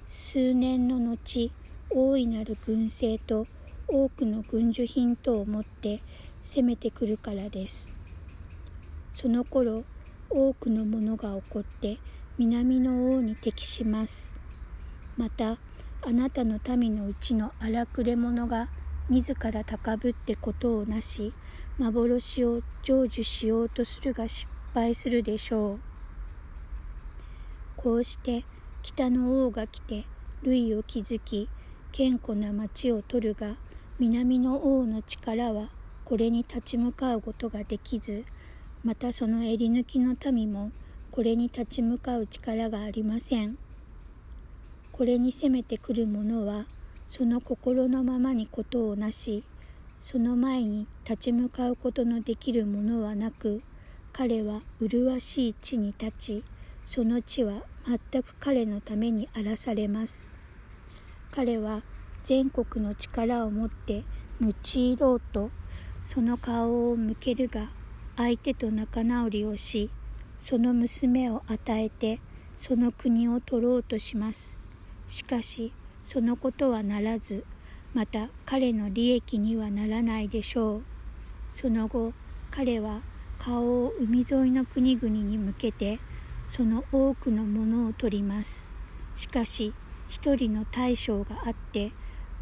[0.09, 1.53] 数年の後
[1.91, 3.47] 大いなる軍勢と
[3.87, 6.01] 多くの軍需品等を持って
[6.43, 7.97] 攻めてくるからです。
[9.12, 9.85] その頃
[10.31, 11.99] 多くのものが起こって
[12.37, 14.37] 南の王に敵します。
[15.16, 15.59] また
[16.05, 18.68] あなたの民のうちの荒くれ者が
[19.09, 21.32] 自ら高ぶってことをなし
[21.78, 25.78] 幻を成就しようとするが失敗するでしょう。
[27.76, 28.45] こうして
[28.82, 30.05] 北の王が来て
[30.43, 31.49] 類を築き
[31.97, 33.55] 堅固な町を取るが
[34.01, 35.68] 南の王の力は
[36.05, 38.24] これに立ち向かうことができず
[38.82, 40.72] またその襟抜きの民も
[41.15, 43.57] これに立ち向かう力がありません。
[44.91, 46.67] これに攻めてくる者は
[47.09, 49.45] その心のままにことをなし
[50.01, 53.62] その前に立ち向かうことのできるものはなく
[54.12, 56.45] 彼は麗しい地に立ち
[56.85, 60.33] その地は全く彼のために荒らされます
[61.31, 61.83] 彼は
[62.25, 64.03] 全国の力を持って
[64.41, 64.49] 用
[64.81, 65.51] いろうと
[66.03, 67.71] その顔を向けるが
[68.17, 69.91] 相手と仲直りをし
[70.45, 72.20] その娘を与えて
[72.55, 74.61] その国を取ろうとします。
[75.09, 75.72] しかし
[76.05, 77.47] そのことはならず
[77.95, 80.82] また彼の利益にはならないでしょう。
[81.51, 82.12] その後
[82.51, 83.01] 彼は
[83.38, 85.99] 顔を海沿いの国々に向けて
[86.47, 88.70] その多くのものを取ります。
[89.16, 89.72] しかし
[90.11, 91.90] 一人の大将があって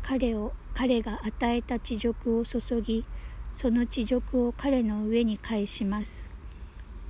[0.03, 3.05] 彼を彼が与えた地辱を注ぎ
[3.53, 6.32] その地辱を彼の上に返します。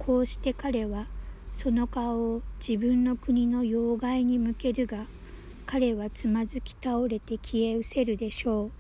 [0.05, 1.07] こうして彼は
[1.57, 5.07] その顔を自分の国の要害に向けるが
[5.65, 8.71] 彼はつまずき倒れて消え失せるでしょう。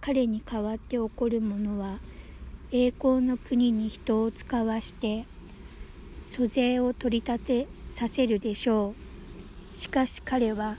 [0.00, 2.00] 彼に代わって起こるものは
[2.72, 5.26] 栄光の国に人を使わして
[6.24, 8.94] 租税を取り立てさせるでしょ
[9.76, 9.78] う。
[9.78, 10.76] しかし彼は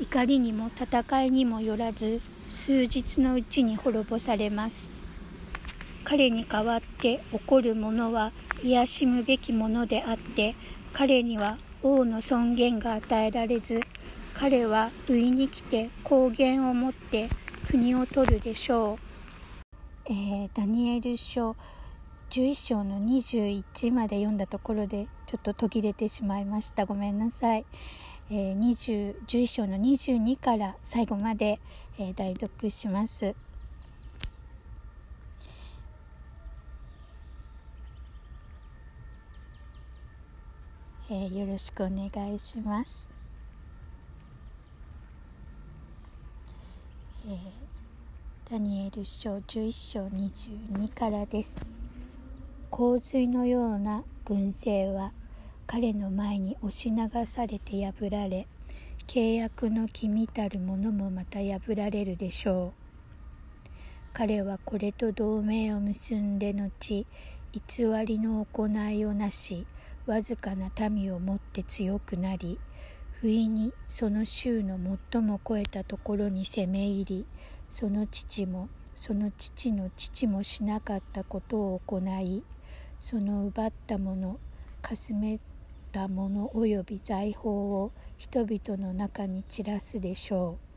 [0.00, 4.94] 怒りにも戦いにもよらず数日のうちに滅ぼされます。
[6.04, 8.30] 彼に代わって起こるものは
[8.62, 10.54] 癒しむべきものであって
[10.92, 13.80] 彼には王の尊厳が与えられず
[14.34, 17.28] 彼は上に来て高原を持って
[17.68, 19.08] 国を取るでしょう。
[20.06, 21.54] えー、ダニエル書
[22.30, 26.86] 11章の21まで読んだところでちょっと途切れてしまいました。
[26.86, 27.66] ごめんなさい、
[28.30, 31.58] えー、11章の22から最後まで、
[31.98, 33.34] えー、代読します、
[41.10, 43.08] えー、よろしくお願いします。
[47.26, 51.66] えー、ダニエル書11章22からです。
[52.68, 55.14] 洪水のような軍勢は
[55.66, 58.46] 彼の前に押し流されて破られ
[59.06, 63.68] 契約の君たるものもまた破られるでしょう。
[64.12, 67.06] 彼はこれと同盟を結んで後
[67.52, 69.66] 偽りの行いをなし
[70.08, 72.58] わずかな民をもって強くなり
[73.20, 74.78] 不意にその州の
[75.12, 77.26] 最も超えたところに攻め入り
[77.68, 82.42] その父もその父の父もしなかったことを行い
[82.98, 84.40] その奪ったもの
[84.80, 85.40] かすめ
[85.92, 90.68] たもの及び財宝を人々の中に散らすでしょう。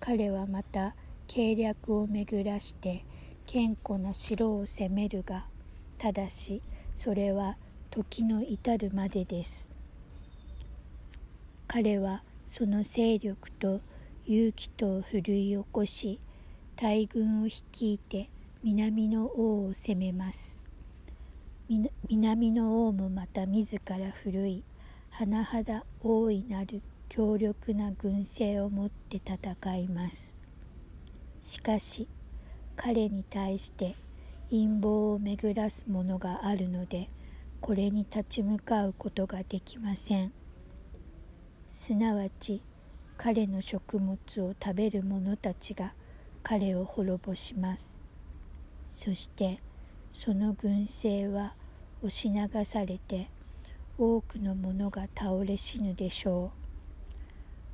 [0.00, 0.96] 彼はまた
[1.28, 3.04] 計略を巡らして
[3.46, 5.44] 健康な城を攻めるが
[5.98, 6.62] ただし
[6.94, 7.56] それは
[7.90, 9.72] 時の至るまでです。
[11.66, 13.80] 彼はその勢力と
[14.26, 16.20] 勇気とを奮い起こし
[16.76, 18.30] 大軍を率いて
[18.62, 20.62] 南の王を攻めます。
[22.08, 24.62] 南の王もまた自ら奮い
[25.12, 30.36] 甚だ大いなる強力な軍勢を持って戦います。
[31.42, 32.06] しかし
[32.76, 33.96] 彼に対して
[34.48, 37.10] 陰謀を巡らすものがあるので
[37.60, 40.32] これに立ち向かうことができません。
[41.66, 42.62] すなわち
[43.16, 45.92] 彼の食物を食べる者たちが
[46.42, 48.00] 彼を滅ぼします。
[48.88, 49.60] そして
[50.10, 51.54] その軍勢は
[52.02, 53.28] 押し流されて
[53.98, 56.60] 多くの者が倒れ死ぬでしょう。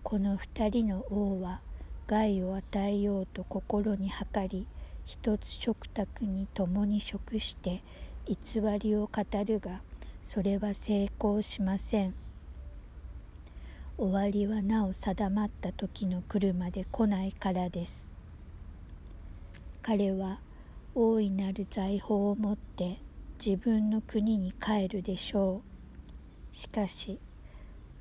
[0.02, 1.60] この二人の王は
[2.06, 4.66] 害を与えようと心に計り
[5.04, 7.82] 一つ食卓に共に食して
[8.28, 9.80] 偽りを語るが
[10.22, 12.14] それは成功しません。
[13.96, 18.08] 終わりはなお定まった時の来るまで来ないからです。
[19.80, 20.40] 彼は
[20.96, 22.98] 大いなる財宝を持って
[23.42, 25.62] 自分の国に帰るでしょ
[26.52, 26.54] う。
[26.54, 27.20] しかし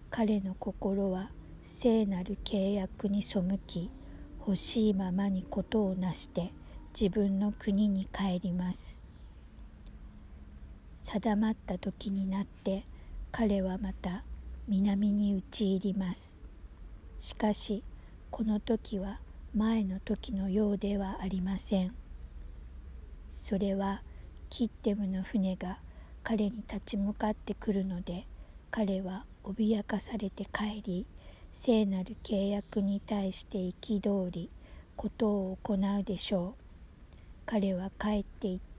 [0.10, 1.30] 彼の心は
[1.62, 3.92] 聖なる契約に背き
[4.40, 6.52] 欲しいままにことをなして
[7.00, 9.05] 自分の国に帰ります。
[11.06, 12.84] 定まった時になって
[13.32, 14.24] 彼はまた
[14.68, 16.40] 南に討ち入ります。
[17.20, 17.84] しかし
[18.32, 19.20] この時は
[19.54, 21.94] 前の時のようではありません。
[23.30, 24.02] それは
[24.50, 25.78] キッテムの船が
[26.24, 28.26] 彼に立ち向かってくるので
[28.72, 31.06] 彼は脅かされて帰り
[31.52, 34.50] 聖なる契約に対して憤り
[34.96, 36.62] ことを行うでしょう。
[37.46, 38.75] 彼は帰っていって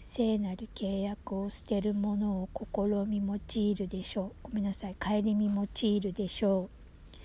[0.00, 4.32] 聖なる契約を捨てるものを試み用いるでしょう。
[4.44, 4.94] ごめんなさい。
[4.94, 7.16] 顧み用いるでしょう。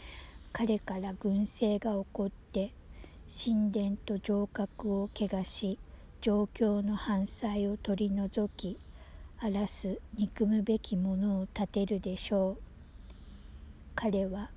[0.51, 2.73] 彼から軍政が起こって
[3.27, 5.77] 神殿と城郭を汚し
[6.21, 8.77] 状況の反対を取り除き
[9.39, 12.63] 荒らす憎むべきものを立てるでしょう。
[13.93, 14.49] 彼は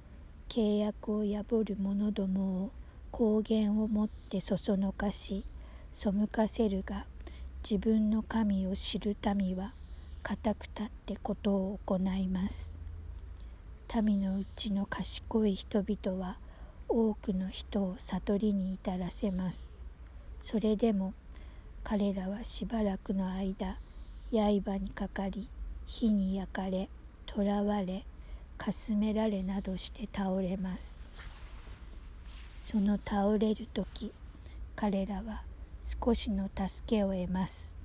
[0.48, 2.70] 契約を破る者どもを
[3.12, 5.44] 高原をもってそそのかし
[5.92, 7.04] 背かせるが
[7.68, 9.72] 自分の神を知る民は
[10.22, 12.78] 固く立ってことを行います。
[14.04, 16.36] 民のうちの賢い人々は
[16.88, 19.72] 多くの人を悟りに至らせます。
[20.40, 21.12] それでも
[21.82, 23.78] 彼らはしばらくの間
[24.30, 25.48] 刃にかかり
[25.88, 26.88] 火に焼かれ
[27.34, 28.04] 囚われ
[28.56, 31.04] かすめられなどして倒れます。
[32.64, 34.12] その倒れる時
[34.76, 35.42] 彼らは
[35.87, 37.78] 少しの助けを得ます。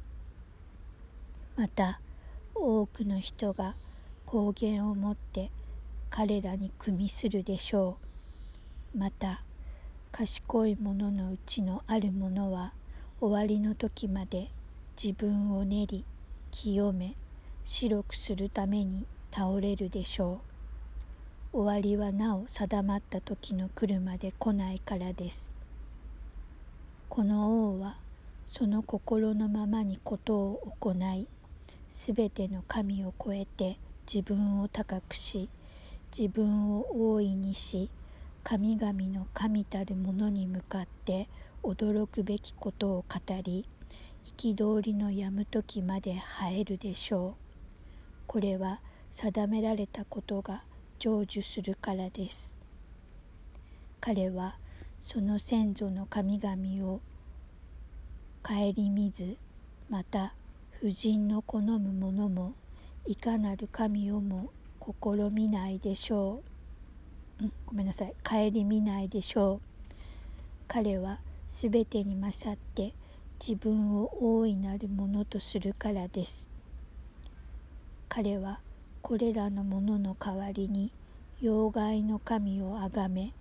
[1.55, 1.99] また
[2.55, 3.75] 多くの人が
[4.25, 5.51] 光源を持って
[6.09, 7.97] 彼らに組みするでしょ
[8.95, 8.97] う。
[8.97, 9.43] また
[10.11, 12.73] 賢い者のうちのある者は
[13.19, 14.49] 終わりの時まで
[15.01, 16.03] 自分を練り
[16.49, 17.15] 清め
[17.63, 20.41] 白くするために倒れるでしょ
[21.53, 21.57] う。
[21.59, 25.60] 終わりはなお定まった時の来るまで来ないからです。
[27.11, 27.97] この王は
[28.47, 31.27] その心のままにことを行い
[31.89, 35.49] すべての神を超えて自分を高くし
[36.17, 37.89] 自分を大いにし
[38.45, 41.27] 神々の神たるものに向かって
[41.63, 43.67] 驚くべきことを語り
[44.37, 47.33] 憤りのやむ時まで生えるでしょう。
[48.25, 48.79] これは
[49.11, 50.63] 定められたことが
[50.97, 52.55] 成就するからです。
[53.99, 54.55] 彼は
[55.01, 57.01] その先祖の神々を
[58.43, 59.37] 顧みず
[59.89, 60.33] また
[60.79, 62.53] 婦人の好むもも
[63.05, 66.41] いかなる神をも試みないでしょ
[67.39, 68.13] う、うん、ごめんなさい。
[68.23, 69.93] 顧みないでしょう。
[70.67, 72.93] 彼はすべてに勝って
[73.39, 76.49] 自分を大いなるものとするからです。
[78.07, 78.59] 彼は
[79.01, 80.91] これらのものの代わりに
[81.41, 83.33] 妖怪の神をあがめ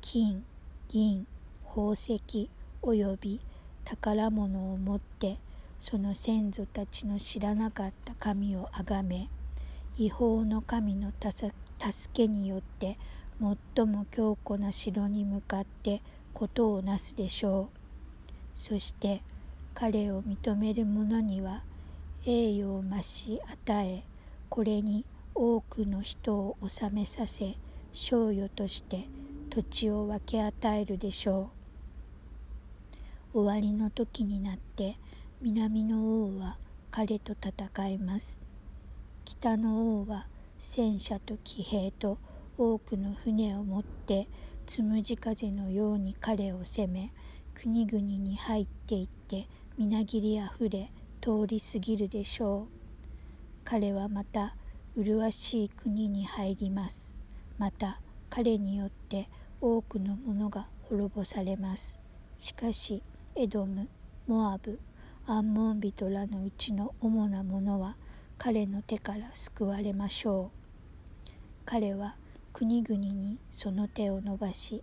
[0.00, 0.44] 金
[0.90, 1.26] 銀
[1.66, 2.48] 宝石
[2.80, 3.40] および
[3.84, 5.36] 宝物を持って
[5.82, 9.28] その先祖たちの知らなかった神をあがめ
[9.98, 11.52] 違法の神の助
[12.14, 12.96] けによって
[13.76, 16.00] 最も強固な城に向かって
[16.32, 17.78] ことをなすでしょう。
[18.56, 19.20] そして
[19.74, 21.64] 彼を認める者には
[22.24, 24.04] 栄誉を増し与え
[24.48, 27.56] これに多くの人を治めさせ
[27.92, 29.06] 賞与として
[29.48, 31.50] 土地を分け与えるでしょ
[33.32, 33.38] う。
[33.38, 34.96] 終わりの時になって
[35.40, 36.58] 南の王は
[36.90, 38.40] 彼と戦います。
[39.24, 40.26] 北の王は
[40.58, 42.18] 戦車と騎兵と
[42.56, 44.28] 多くの船を持って
[44.66, 47.12] つむじ風のように彼を攻め
[47.54, 50.90] 国々に入っていってみなぎりあふれ
[51.20, 52.78] 通り過ぎるでしょう。
[53.64, 54.56] 彼はまた
[54.96, 57.16] 麗しい国に入ります。
[57.58, 59.28] また彼によって
[59.60, 61.98] 多くのものが滅ぼされます。
[62.38, 63.02] しかし
[63.34, 63.88] エドム
[64.26, 64.78] モアブ
[65.26, 67.96] アンモン人らのうちの主なものは
[68.38, 70.50] 彼の手から救われましょ
[71.26, 71.30] う。
[71.64, 72.16] 彼は
[72.52, 74.82] 国々にその手を伸ばし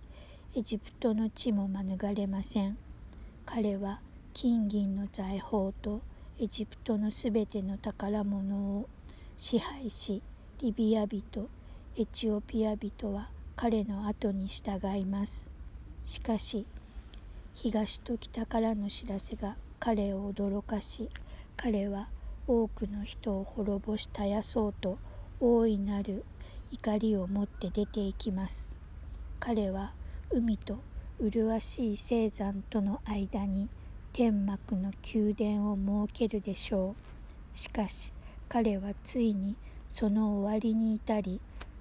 [0.56, 2.78] エジプトの地も免れません。
[3.46, 4.02] 彼は
[4.34, 6.02] 金銀の財宝と
[6.40, 8.90] エジプトのすべての宝物を
[9.38, 10.22] 支配し
[10.62, 11.50] リビア人
[11.98, 15.50] エチオピア人は彼の後に従います。
[16.04, 16.66] しかし
[17.54, 21.10] 東と北からの知らせが彼を驚かし
[21.56, 22.10] 彼は
[22.48, 24.98] 多くの人を滅ぼし絶やそうと
[25.40, 26.26] 大いなる
[26.72, 28.76] 怒りを持って出て行きます。
[29.40, 29.94] 彼は
[30.32, 30.80] 海と
[31.20, 33.70] 麗しい青山との間に
[34.12, 36.94] 天幕の宮殿を設けるでしょ
[37.54, 37.58] う。
[37.58, 38.12] しかし
[38.50, 39.56] 彼はついに
[39.90, 41.40] その終わりに至り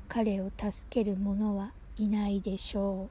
[0.09, 3.09] 彼を助ける者はいないでしょ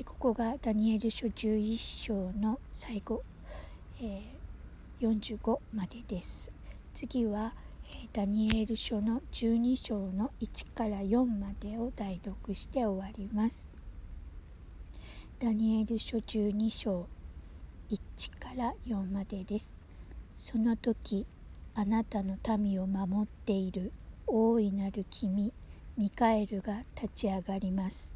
[0.00, 0.04] う。
[0.04, 3.22] ここがダニエル書11章の最後、
[4.00, 6.52] えー、45までです。
[6.94, 7.54] 次は
[8.04, 13.74] えダニエル書の12章の1から4までを代読して終わります。
[15.38, 17.06] ダニエル書12章
[17.90, 19.76] 1から4までです。
[20.34, 21.26] その時
[21.74, 23.92] あなたの民を守っている。
[24.34, 25.52] 大いなる君
[25.98, 28.14] ミカエルが立ち上がります。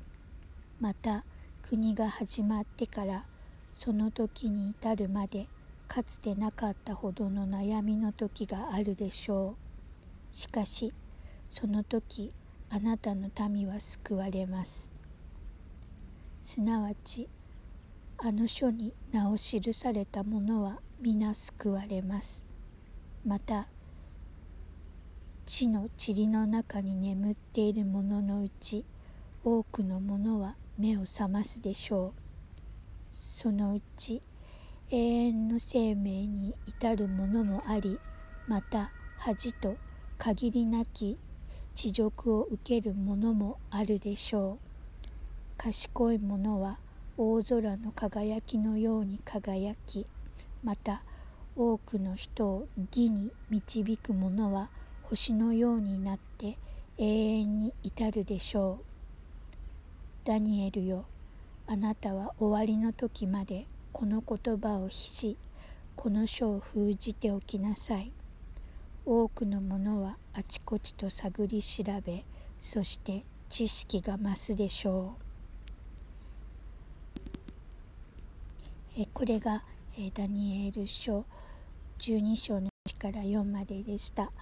[0.80, 1.26] また
[1.60, 3.26] 国が始まってから
[3.74, 5.46] その時に至るまで
[5.86, 9.56] かつてなかったほどの悩みの時があるでしょ
[10.32, 10.34] う。
[10.34, 10.94] しかし
[11.50, 12.32] その時
[12.70, 14.94] あなたの民は救われます。
[16.40, 17.28] すなわち
[18.16, 22.50] あの書に名を記された者は皆救われます。
[23.22, 23.68] また
[25.46, 28.84] 地の塵の中に眠っている者ののうち
[29.44, 32.20] 多くの者は目を覚ますでしょう。
[33.16, 34.22] そのうち
[34.90, 38.00] 永遠の生命に至るものもあり
[38.48, 39.76] また恥と
[40.18, 41.16] 限りなき
[41.76, 44.66] 地辱を受けるものもあるでしょう。
[45.56, 46.80] 賢い者は
[47.16, 50.06] 大空の輝きのように輝き
[50.64, 51.04] また
[51.54, 54.70] 多くの人を義に導く者は
[55.08, 56.58] 星のようになって
[56.98, 58.84] 永遠に至るでしょう。
[60.26, 61.04] ダニエルよ
[61.68, 65.36] あなたは終わりの時までこの言葉を秘し
[65.94, 68.10] この書を封じておきなさい。
[69.04, 72.24] 多くの者はあちこちと探り調べ
[72.58, 75.14] そして知識が増すでしょ
[78.96, 79.00] う。
[79.00, 79.62] えこれが
[79.96, 81.24] えダニエル書
[82.00, 84.32] 12章の1から4まででした、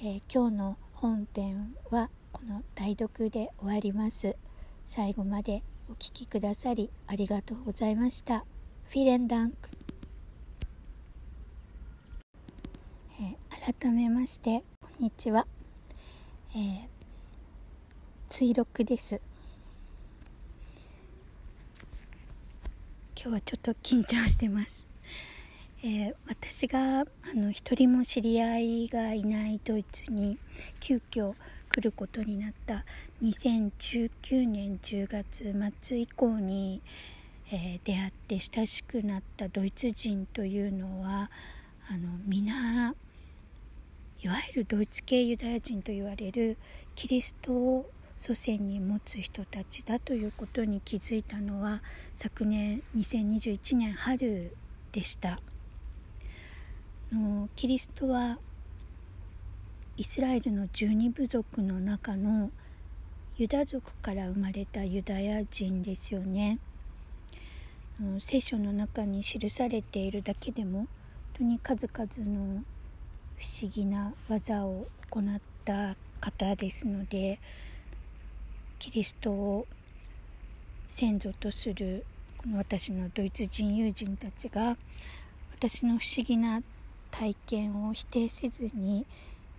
[0.00, 4.36] えー、今日の本編はこの代読で終わります。
[4.84, 8.44] 最後までお聴きくださりありがとうございました。
[8.84, 9.56] フィレンダンク、
[13.20, 15.48] えー、改めましてこんにちは、
[16.54, 16.88] えー、
[18.28, 19.20] 追録です。
[23.16, 24.87] 今日はちょっと緊張してます。
[25.80, 30.36] えー、私があの一人も知り合いがいないドイツに
[30.80, 31.34] 急遽
[31.70, 32.84] 来ることになった
[33.22, 36.82] 2019年10月末以降に、
[37.52, 41.30] えー、出会って親しくなったドイツ人というのは
[41.88, 42.92] あの皆
[44.20, 46.56] いわゆるドイツ系ユダヤ人と言われる
[46.96, 51.82] キリストを祖先に持つ人たちだということに気づいたのは
[52.14, 54.56] 昨年2021年春
[54.90, 55.40] でした。
[57.12, 58.38] のキリストは
[59.96, 62.50] イスラエルの十二部族の中の
[63.36, 66.58] ユダ族から生まれたユダヤ人ですよね。
[68.20, 70.88] 聖書の中に記されているだけでも本
[71.38, 72.62] 当に数々の
[73.36, 77.40] 不思議な技を行った方ですので
[78.78, 79.66] キリストを
[80.86, 82.04] 先祖とする
[82.36, 84.76] この私のドイツ人友人たちが
[85.56, 86.62] 私の不思議な
[87.10, 89.06] 体験を否定せずに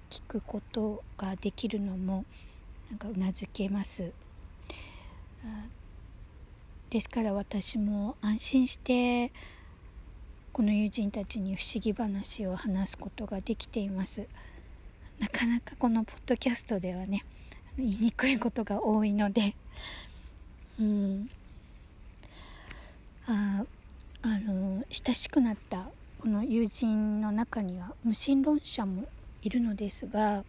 [0.10, 2.26] 聞くことができるのも
[2.90, 4.12] なんかうなずけます。
[6.90, 9.32] ですから私も安心して
[10.52, 14.28] この友人たちに不思議話を話すことができています。
[15.20, 17.24] なかなかこのポッドキャストではね
[17.78, 19.56] 言いにくいことが多いので。
[20.80, 21.30] うん。
[23.28, 23.64] あ
[24.24, 25.88] あの親しくなった
[26.22, 29.06] この友人の中には無神論者も
[29.42, 30.44] いるのですが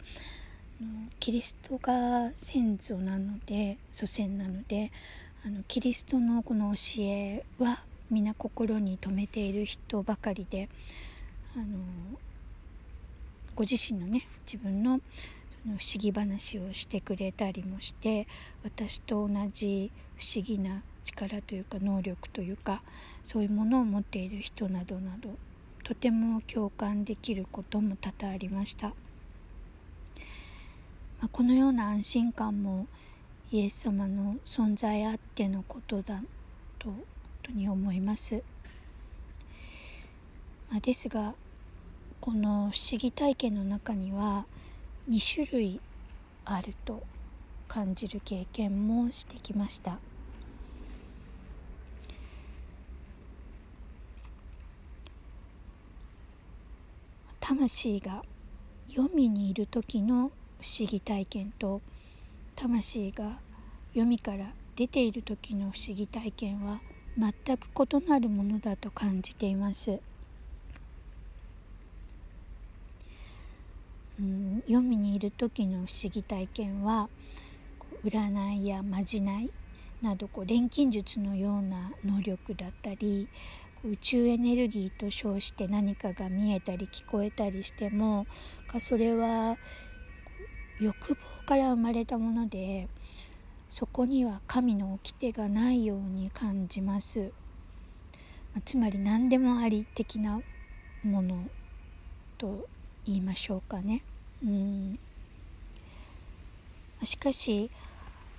[1.21, 4.91] キリストが先祖なので祖先なので
[5.47, 10.69] あのキリストのこの教えは皆心に留めている人ばかりで
[11.55, 11.65] あの
[13.55, 18.27] ご自身のね自分の不思議話をしてくれたりもして
[18.65, 22.83] 私と同じ不思議な力というか能力というか
[23.25, 25.37] そういうものを持っている人などなど
[25.91, 28.95] とても共感できることも多々ありました、ま
[31.25, 32.87] あ、このような安心感も
[33.51, 36.23] イエス様の存在あってのことだ
[36.79, 36.95] と
[37.43, 38.45] とに思います、
[40.71, 41.35] まあ、ですが
[42.21, 44.47] この不思議体験の中には
[45.09, 45.81] 2種類
[46.45, 47.03] あると
[47.67, 49.99] 感じる経験もしてきました。
[57.51, 58.23] 魂が
[58.95, 60.31] 読みにいる時の
[60.61, 61.81] 不思議体験と
[62.55, 63.41] 魂が
[63.89, 66.81] 読みから出ている時の不思議体験は
[67.19, 69.99] 全く異なるものだと感じています。
[74.21, 77.09] うん、読みにいる時の不思議体験は
[78.05, 79.51] 占いやまじない
[80.03, 83.27] などこう錬金術のような能力だったり
[83.83, 88.27] 宇宙エネルギーと称して何かが見えたり聞こえたりしても
[88.69, 89.57] かそれは
[90.81, 91.17] 欲望
[91.47, 92.89] から生まれたもので
[93.71, 97.33] そこには神の掟がないように感じます、
[98.55, 100.41] まつまり何でもあり的な
[101.05, 101.45] もの
[102.37, 102.67] と
[103.07, 104.03] 言いましょうかね。
[104.45, 104.99] うん。
[107.05, 107.71] しかし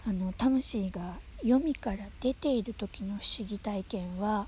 [0.05, 4.47] あの魂が読みから出ている時の不思議体験は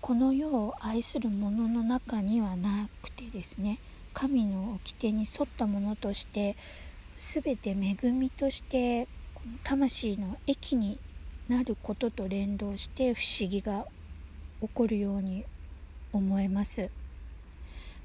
[0.00, 3.78] この世を愛するものの中にはなくてですね
[4.14, 6.56] 神の掟に沿ったものとして
[7.18, 10.98] 全て恵みとしてこの魂の益に
[11.48, 13.86] なることと連動して不思議が
[14.60, 15.44] 起こるように
[16.12, 16.90] 思えます、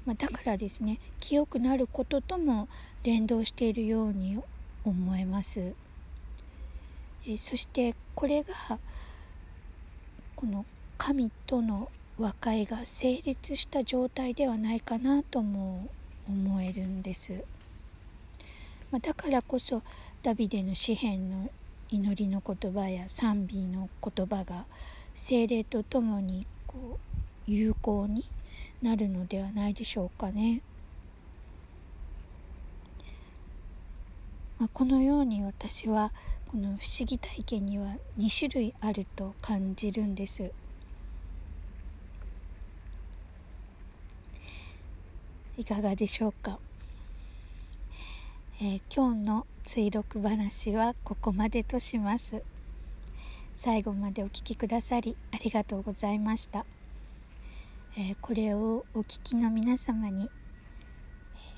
[0.06, 2.68] まあ、だからですね清くなることとも
[3.02, 4.40] 連動しているように
[4.84, 5.74] 思えます。
[7.26, 8.78] えそしてこれが
[10.36, 10.66] この
[11.06, 15.86] 神との和解が成立した状態ではないかなとも
[16.26, 17.44] 思えるんです、
[18.90, 19.82] まあ、だからこそ
[20.22, 21.50] ダビデの詩篇の
[21.90, 24.64] 祈りの言葉や賛美の言葉が
[25.12, 26.98] 精霊とともにこ
[27.46, 28.24] う有効に
[28.80, 30.62] なるのではないでしょうかね。
[34.58, 36.12] まあ、このように私は
[36.48, 37.88] この不思議体験には
[38.18, 40.50] 2種類あると感じるんです。
[45.56, 46.58] いかがでしょうか、
[48.60, 52.42] えー、今日の追録話はここまでとします。
[53.54, 56.66] 最後までお聴きくださりありがとうございました、
[57.96, 60.28] えー、これをお聞きの皆様に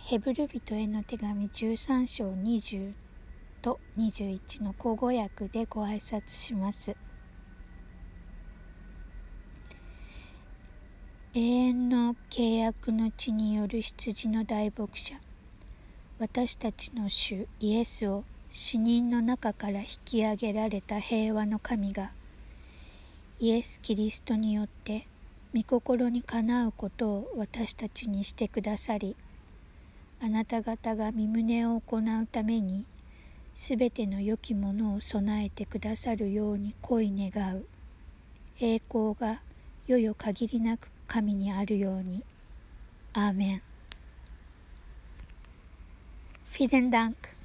[0.05, 2.93] ヘブル人への手紙13章20
[3.63, 6.97] と21の口語訳でご挨拶します。
[11.39, 15.17] 永遠の契約の地による羊の大牧者。
[16.19, 22.13] 私たちの主イエスを死人の中から引き上げられた平和の神が
[23.39, 25.07] イエス・キリストによって
[25.55, 29.15] 御心にかなうことを私たちにしてくださり
[30.23, 32.87] あなた方が身旨を行うために
[33.53, 37.67] すべての良きものを備えてくださるように恋願う。
[38.59, 39.43] 栄光が
[39.87, 42.25] よよ限りなく神にあるように。
[43.15, 43.63] アーメン。
[46.53, 47.36] フィデンダンク